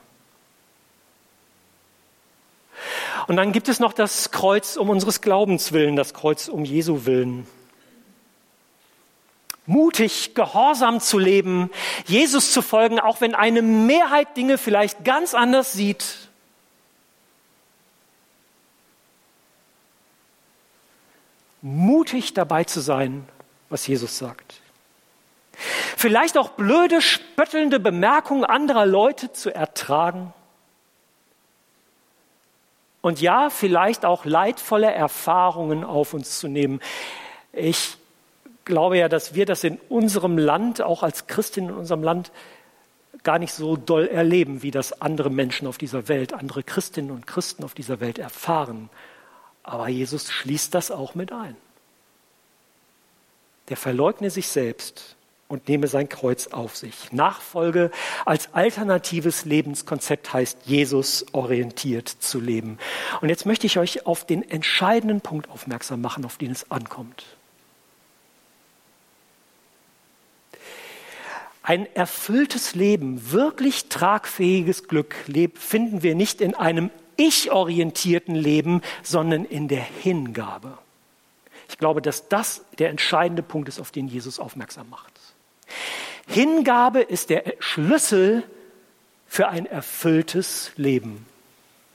Und 3.26 3.36
dann 3.36 3.52
gibt 3.52 3.68
es 3.68 3.80
noch 3.80 3.92
das 3.92 4.30
Kreuz 4.30 4.76
um 4.76 4.90
unseres 4.90 5.20
Glaubens 5.20 5.72
willen, 5.72 5.96
das 5.96 6.14
Kreuz 6.14 6.48
um 6.48 6.64
Jesu 6.64 7.04
willen 7.04 7.46
mutig, 9.68 10.34
gehorsam 10.34 10.98
zu 10.98 11.18
leben, 11.18 11.70
Jesus 12.06 12.52
zu 12.52 12.62
folgen, 12.62 12.98
auch 12.98 13.20
wenn 13.20 13.34
eine 13.34 13.62
Mehrheit 13.62 14.36
Dinge 14.36 14.58
vielleicht 14.58 15.04
ganz 15.04 15.34
anders 15.34 15.72
sieht. 15.72 16.27
Mutig 21.62 22.34
dabei 22.34 22.64
zu 22.64 22.80
sein, 22.80 23.28
was 23.68 23.86
Jesus 23.86 24.18
sagt. 24.18 24.60
Vielleicht 25.96 26.38
auch 26.38 26.50
blöde, 26.50 27.02
spöttelnde 27.02 27.80
Bemerkungen 27.80 28.44
anderer 28.44 28.86
Leute 28.86 29.32
zu 29.32 29.52
ertragen. 29.52 30.32
Und 33.00 33.20
ja, 33.20 33.50
vielleicht 33.50 34.04
auch 34.04 34.24
leidvolle 34.24 34.92
Erfahrungen 34.92 35.84
auf 35.84 36.14
uns 36.14 36.38
zu 36.38 36.48
nehmen. 36.48 36.80
Ich 37.52 37.96
glaube 38.64 38.98
ja, 38.98 39.08
dass 39.08 39.34
wir 39.34 39.46
das 39.46 39.64
in 39.64 39.80
unserem 39.88 40.38
Land, 40.38 40.80
auch 40.82 41.02
als 41.02 41.26
Christinnen 41.26 41.70
in 41.70 41.76
unserem 41.76 42.02
Land, 42.02 42.30
gar 43.24 43.38
nicht 43.38 43.52
so 43.52 43.76
doll 43.76 44.06
erleben, 44.06 44.62
wie 44.62 44.70
das 44.70 45.00
andere 45.00 45.30
Menschen 45.30 45.66
auf 45.66 45.78
dieser 45.78 46.06
Welt, 46.08 46.32
andere 46.32 46.62
Christinnen 46.62 47.10
und 47.10 47.26
Christen 47.26 47.64
auf 47.64 47.74
dieser 47.74 47.98
Welt 48.00 48.18
erfahren. 48.18 48.90
Aber 49.68 49.88
Jesus 49.88 50.32
schließt 50.32 50.72
das 50.74 50.90
auch 50.90 51.14
mit 51.14 51.30
ein. 51.30 51.54
Der 53.68 53.76
verleugne 53.76 54.30
sich 54.30 54.48
selbst 54.48 55.14
und 55.46 55.68
nehme 55.68 55.88
sein 55.88 56.08
Kreuz 56.08 56.46
auf 56.46 56.74
sich. 56.74 57.12
Nachfolge 57.12 57.90
als 58.24 58.54
alternatives 58.54 59.44
Lebenskonzept 59.44 60.32
heißt, 60.32 60.60
Jesus 60.64 61.26
orientiert 61.32 62.08
zu 62.08 62.40
leben. 62.40 62.78
Und 63.20 63.28
jetzt 63.28 63.44
möchte 63.44 63.66
ich 63.66 63.78
euch 63.78 64.06
auf 64.06 64.24
den 64.24 64.48
entscheidenden 64.48 65.20
Punkt 65.20 65.50
aufmerksam 65.50 66.00
machen, 66.00 66.24
auf 66.24 66.38
den 66.38 66.52
es 66.52 66.70
ankommt. 66.70 67.26
Ein 71.62 71.94
erfülltes 71.94 72.74
Leben, 72.74 73.32
wirklich 73.32 73.90
tragfähiges 73.90 74.88
Glück 74.88 75.14
finden 75.56 76.02
wir 76.02 76.14
nicht 76.14 76.40
in 76.40 76.54
einem 76.54 76.90
ich-orientierten 77.18 78.34
Leben, 78.34 78.80
sondern 79.02 79.44
in 79.44 79.68
der 79.68 79.82
Hingabe. 79.82 80.78
Ich 81.68 81.76
glaube, 81.76 82.00
dass 82.00 82.28
das 82.28 82.62
der 82.78 82.88
entscheidende 82.88 83.42
Punkt 83.42 83.68
ist, 83.68 83.78
auf 83.78 83.90
den 83.90 84.08
Jesus 84.08 84.38
aufmerksam 84.38 84.88
macht. 84.88 85.12
Hingabe 86.26 87.00
ist 87.00 87.28
der 87.28 87.54
Schlüssel 87.58 88.44
für 89.26 89.48
ein 89.48 89.66
erfülltes 89.66 90.72
Leben, 90.76 91.26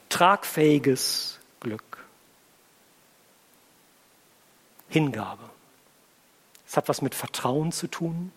tragfähiges 0.08 1.40
Glück. 1.60 1.82
Hingabe. 4.88 5.42
Es 6.68 6.76
hat 6.76 6.88
was 6.88 7.02
mit 7.02 7.14
Vertrauen 7.14 7.72
zu 7.72 7.88
tun, 7.88 8.30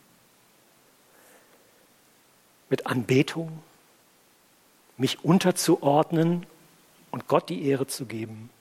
mit 2.69 2.87
Anbetung, 2.87 3.61
mich 4.97 5.23
unterzuordnen 5.23 6.45
und 7.17 7.27
Gott 7.27 7.49
die 7.49 7.65
Ehre 7.65 7.87
zu 7.87 8.05
geben. 8.05 8.51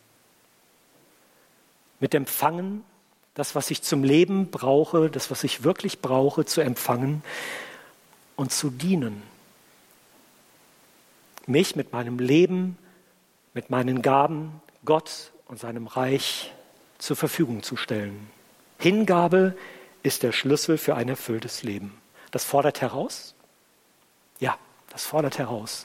Mit 2.01 2.15
Empfangen, 2.15 2.85
das, 3.35 3.55
was 3.55 3.71
ich 3.71 3.83
zum 3.83 4.03
Leben 4.03 4.51
brauche, 4.51 5.11
das, 5.11 5.31
was 5.31 5.45
ich 5.45 5.63
wirklich 5.63 6.01
brauche, 6.01 6.47
zu 6.47 6.63
empfangen 6.63 7.23
und 8.35 8.53
zu 8.53 8.71
dienen. 8.71 9.23
Mich 11.47 11.77
mit 11.77 11.93
meinem 11.93 12.19
Leben, 12.19 12.79
mit 13.53 13.69
meinen 13.69 14.01
Gaben, 14.01 14.63
Gott 14.87 15.33
und 15.49 15.61
seinem 15.61 15.87
Reich 15.87 16.51
zur 16.97 17.17
Verfügung 17.17 17.63
zu 17.63 17.77
stellen. 17.77 18.31
Hingabe 18.79 19.55
ist 20.03 20.23
der 20.23 20.33
Schlüssel 20.33 20.79
für 20.79 20.95
ein 20.95 21.11
erfülltes 21.11 21.63
Leben. 21.63 22.01
Das 22.31 22.45
fordert 22.45 22.81
heraus? 22.81 23.35
Ja, 24.41 24.57
das 24.89 25.05
fordert 25.05 25.37
heraus. 25.37 25.85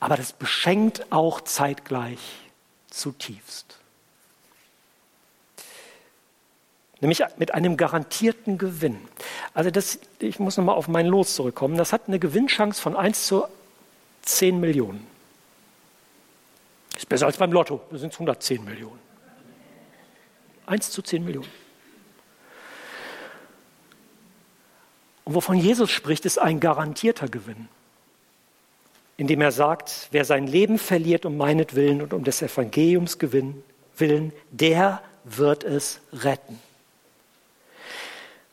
Aber 0.00 0.16
das 0.16 0.32
beschenkt 0.32 1.10
auch 1.10 1.40
zeitgleich 1.40 2.18
zutiefst. 2.88 3.78
Nämlich 7.00 7.22
mit 7.36 7.54
einem 7.54 7.76
garantierten 7.76 8.58
Gewinn. 8.58 9.00
Also 9.54 9.70
das, 9.70 9.98
ich 10.18 10.38
muss 10.38 10.56
nochmal 10.56 10.76
auf 10.76 10.88
mein 10.88 11.06
Los 11.06 11.34
zurückkommen. 11.34 11.76
Das 11.76 11.92
hat 11.92 12.02
eine 12.08 12.18
Gewinnchance 12.18 12.80
von 12.80 12.96
1 12.96 13.26
zu 13.26 13.44
10 14.22 14.58
Millionen. 14.58 15.06
Ist 16.96 17.08
besser 17.08 17.26
als 17.26 17.36
beim 17.36 17.52
Lotto, 17.52 17.80
da 17.90 17.98
sind 17.98 18.12
es 18.12 18.16
110 18.16 18.64
Millionen. 18.64 18.98
1 20.66 20.90
zu 20.90 21.00
10 21.00 21.24
Millionen. 21.24 21.50
Und 25.24 25.34
wovon 25.34 25.58
Jesus 25.58 25.90
spricht, 25.90 26.24
ist 26.24 26.38
ein 26.38 26.58
garantierter 26.58 27.28
Gewinn, 27.28 27.68
indem 29.18 29.40
er 29.42 29.52
sagt, 29.52 30.08
wer 30.12 30.24
sein 30.24 30.46
Leben 30.46 30.78
verliert 30.78 31.26
um 31.26 31.36
meinetwillen 31.36 32.00
und 32.00 32.14
um 32.14 32.24
des 32.24 32.40
Evangeliums 32.40 33.18
willen, 33.98 34.32
der 34.50 35.02
wird 35.24 35.64
es 35.64 36.00
retten. 36.12 36.58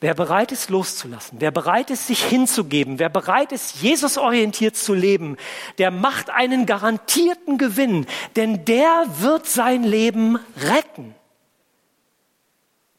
Wer 0.02 0.16
bereit 0.16 0.52
ist, 0.52 0.70
loszulassen, 0.70 1.40
wer 1.40 1.52
bereit 1.52 1.90
ist, 1.92 2.08
sich 2.08 2.24
hinzugeben, 2.24 3.00
wer 3.00 3.10
bereit 3.10 3.52
ist, 3.52 3.82
Jesus 3.82 4.18
orientiert 4.18 4.76
zu 4.76 4.94
leben, 4.94 5.38
der 5.78 5.90
macht 5.92 6.32
einen 6.32 6.66
garantierten 6.66 7.58
Gewinn, 7.58 8.08
denn 8.36 8.66
der 8.66 9.06
wird 9.20 9.46
sein 9.46 9.84
Leben 9.84 10.40
retten. 10.58 11.16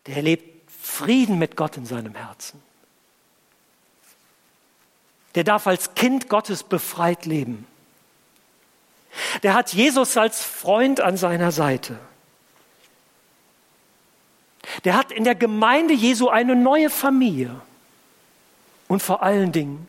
Der 0.06 0.22
lebt 0.22 0.70
Frieden 0.70 1.38
mit 1.38 1.56
Gott 1.56 1.76
in 1.76 1.84
seinem 1.84 2.14
Herzen. 2.14 2.62
Der 5.36 5.44
darf 5.44 5.66
als 5.66 5.94
Kind 5.94 6.28
Gottes 6.28 6.62
befreit 6.64 7.26
leben. 7.26 7.66
Der 9.42 9.54
hat 9.54 9.72
Jesus 9.72 10.16
als 10.16 10.42
Freund 10.42 11.00
an 11.00 11.16
seiner 11.16 11.52
Seite. 11.52 11.98
Der 14.84 14.96
hat 14.96 15.12
in 15.12 15.24
der 15.24 15.34
Gemeinde 15.34 15.94
Jesu 15.94 16.28
eine 16.28 16.56
neue 16.56 16.90
Familie. 16.90 17.60
Und 18.88 19.02
vor 19.02 19.22
allen 19.22 19.52
Dingen 19.52 19.88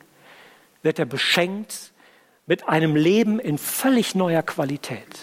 wird 0.83 0.99
er 0.99 1.05
beschenkt 1.05 1.91
mit 2.45 2.67
einem 2.67 2.95
Leben 2.95 3.39
in 3.39 3.57
völlig 3.57 4.15
neuer 4.15 4.43
Qualität. 4.43 5.19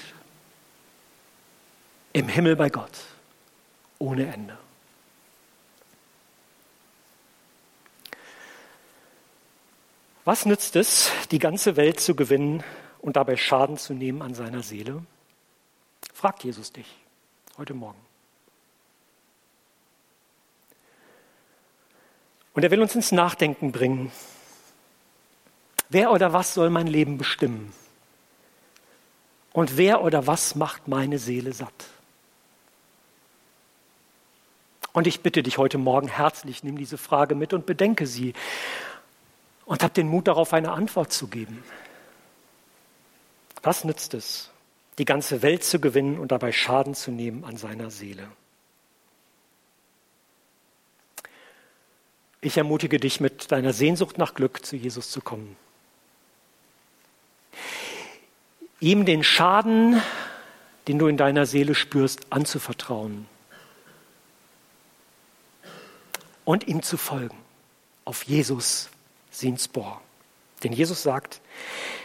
Im 2.13 2.29
Himmel 2.29 2.57
bei 2.57 2.71
Gott. 2.71 2.93
Ohne 3.99 4.33
Ende. 4.33 4.57
Was 10.25 10.47
nützt 10.47 10.75
es, 10.77 11.11
die 11.31 11.39
ganze 11.39 11.77
Welt 11.77 12.01
zu 12.01 12.15
gewinnen 12.15 12.65
und 13.01 13.17
dabei 13.17 13.37
Schaden 13.37 13.77
zu 13.77 13.93
nehmen 13.93 14.23
an 14.23 14.35
seiner 14.35 14.63
Seele? 14.63 15.05
Fragt 16.15 16.45
Jesus 16.45 16.73
dich 16.73 16.87
heute 17.59 17.75
Morgen. 17.75 17.99
Und 22.55 22.63
er 22.63 22.71
will 22.71 22.81
uns 22.81 22.95
ins 22.95 23.13
Nachdenken 23.13 23.71
bringen. 23.71 24.13
Wer 25.91 26.11
oder 26.11 26.33
was 26.33 26.55
soll 26.55 26.71
mein 26.71 26.87
Leben 26.87 27.19
bestimmen? 27.19 27.75
Und 29.53 29.77
wer 29.77 30.03
oder 30.03 30.27
was 30.27 30.55
macht 30.55 30.89
meine 30.89 31.19
Seele 31.19 31.53
satt? 31.53 31.89
Und 34.93 35.07
ich 35.07 35.21
bitte 35.21 35.43
dich 35.43 35.59
heute 35.59 35.77
Morgen 35.77 36.09
herzlich, 36.09 36.65
nimm 36.65 36.79
diese 36.79 36.97
Frage 36.97 37.35
mit 37.35 37.53
und 37.53 37.67
bedenke 37.67 38.07
sie 38.07 38.33
und 39.65 39.83
hab 39.83 39.95
den 39.95 40.09
Mut 40.09 40.29
darauf, 40.29 40.53
eine 40.53 40.73
Antwort 40.73 41.13
zu 41.13 41.29
geben. 41.29 41.65
Was 43.63 43.85
nützt 43.85 44.15
es, 44.15 44.51
die 44.99 45.05
ganze 45.05 45.43
Welt 45.43 45.65
zu 45.65 45.81
gewinnen 45.81 46.19
und 46.19 46.33
dabei 46.33 46.53
Schaden 46.53 46.95
zu 46.95 47.11
nehmen 47.11 47.45
an 47.45 47.57
seiner 47.57 47.91
Seele? 47.91 48.29
Ich 52.41 52.59
ermutige 52.59 53.01
dich, 53.01 53.21
mit 53.21 53.51
deiner 53.53 53.73
Sehnsucht 53.73 54.19
nach 54.19 54.35
Glück 54.35 54.67
zu 54.67 54.77
Jesus 54.77 55.11
zu 55.11 55.23
kommen. 55.23 55.57
Ihm 58.81 59.07
den 59.07 59.25
Schaden, 59.25 60.03
den 60.87 60.99
du 60.99 61.07
in 61.07 61.17
deiner 61.17 61.47
Seele 61.47 61.75
spürst, 61.75 62.31
anzuvertrauen 62.31 63.27
und 66.45 66.69
ihm 66.69 66.83
zu 66.83 66.99
folgen 66.99 67.39
auf 68.05 68.25
Jesus 68.25 68.91
Sinsbor. 69.35 70.01
Denn 70.63 70.73
Jesus 70.73 71.03
sagt, 71.03 71.41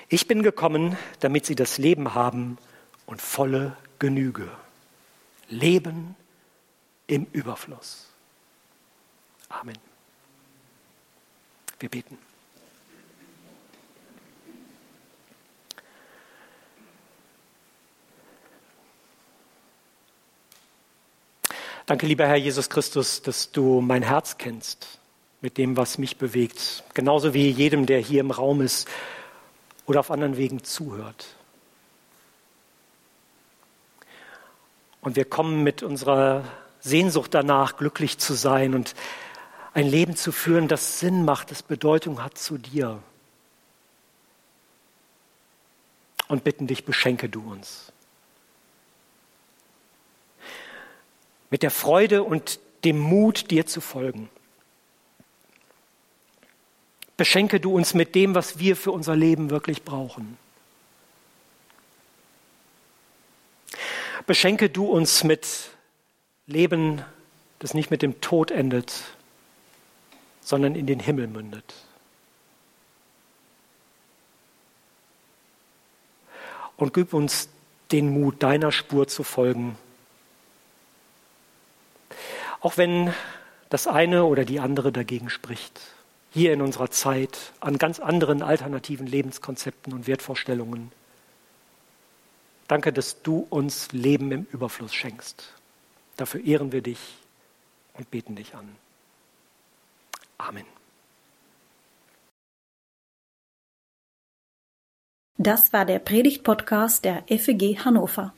ich 0.09 0.27
bin 0.27 0.43
gekommen, 0.43 0.97
damit 1.19 1.45
sie 1.45 1.55
das 1.55 1.77
Leben 1.77 2.15
haben 2.15 2.57
und 3.05 3.21
volle 3.21 3.77
Genüge. 3.99 4.49
Leben 5.47 6.15
im 7.07 7.27
Überfluss. 7.31 8.07
Amen. 9.47 9.77
Wir 11.79 11.89
beten. 11.89 12.17
Danke, 21.85 22.05
lieber 22.05 22.27
Herr 22.27 22.35
Jesus 22.35 22.69
Christus, 22.69 23.23
dass 23.23 23.51
du 23.51 23.81
mein 23.81 24.03
Herz 24.03 24.37
kennst 24.37 24.99
mit 25.41 25.57
dem, 25.57 25.77
was 25.77 25.97
mich 25.97 26.17
bewegt. 26.17 26.83
Genauso 26.93 27.33
wie 27.33 27.49
jedem, 27.49 27.85
der 27.85 27.99
hier 27.99 28.21
im 28.21 28.31
Raum 28.31 28.61
ist 28.61 28.87
oder 29.85 30.01
auf 30.01 30.11
anderen 30.11 30.37
Wegen 30.37 30.63
zuhört. 30.63 31.27
Und 35.01 35.15
wir 35.15 35.25
kommen 35.25 35.63
mit 35.63 35.81
unserer 35.81 36.43
Sehnsucht 36.81 37.33
danach, 37.33 37.77
glücklich 37.77 38.17
zu 38.17 38.33
sein 38.33 38.73
und 38.73 38.95
ein 39.73 39.87
Leben 39.87 40.15
zu 40.15 40.31
führen, 40.31 40.67
das 40.67 40.99
Sinn 40.99 41.23
macht, 41.23 41.51
das 41.51 41.63
Bedeutung 41.63 42.23
hat 42.23 42.37
zu 42.37 42.57
dir. 42.57 43.01
Und 46.27 46.43
bitten 46.43 46.67
dich, 46.67 46.85
beschenke 46.85 47.29
du 47.29 47.49
uns. 47.49 47.91
Mit 51.49 51.63
der 51.63 51.71
Freude 51.71 52.23
und 52.23 52.59
dem 52.83 52.99
Mut, 52.99 53.51
dir 53.51 53.65
zu 53.65 53.81
folgen. 53.81 54.29
Beschenke 57.19 57.59
du 57.59 57.75
uns 57.75 57.93
mit 57.93 58.15
dem, 58.15 58.33
was 58.33 58.59
wir 58.59 58.77
für 58.77 58.93
unser 58.93 59.13
Leben 59.13 59.49
wirklich 59.49 59.83
brauchen. 59.83 60.37
Beschenke 64.25 64.69
du 64.69 64.85
uns 64.85 65.25
mit 65.25 65.69
Leben, 66.47 67.03
das 67.59 67.73
nicht 67.73 67.91
mit 67.91 68.03
dem 68.03 68.21
Tod 68.21 68.51
endet, 68.51 69.03
sondern 70.39 70.75
in 70.75 70.87
den 70.87 71.01
Himmel 71.01 71.27
mündet. 71.27 71.73
Und 76.77 76.93
gib 76.93 77.13
uns 77.13 77.49
den 77.91 78.11
Mut, 78.11 78.41
deiner 78.41 78.71
Spur 78.71 79.09
zu 79.09 79.25
folgen. 79.25 79.77
Auch 82.61 82.77
wenn 82.77 83.13
das 83.67 83.87
eine 83.87 84.23
oder 84.23 84.45
die 84.45 84.61
andere 84.61 84.93
dagegen 84.93 85.29
spricht. 85.29 85.81
Hier 86.31 86.53
in 86.53 86.61
unserer 86.61 86.91
Zeit 86.91 87.53
an 87.59 87.77
ganz 87.77 87.99
anderen 87.99 88.43
alternativen 88.43 89.07
Lebenskonzepten 89.07 89.93
und 89.93 90.05
Wertvorstellungen. 90.05 90.91
Danke, 92.67 92.93
dass 92.93 93.23
du 93.23 93.47
uns 93.49 93.91
Leben 93.93 94.31
im 94.31 94.47
Überfluss 94.51 94.93
schenkst. 94.93 95.53
Dafür 96.17 96.43
ehren 96.43 96.71
wir 96.71 96.81
dich 96.81 96.99
und 97.95 98.11
beten 98.11 98.35
dich 98.35 98.53
an. 98.53 98.75
Amen. 100.37 100.65
Das 105.37 105.73
war 105.73 105.85
der 105.85 105.99
Predigt-Podcast 105.99 107.05
der 107.05 107.23
FEG 107.27 107.79
Hannover. 107.85 108.33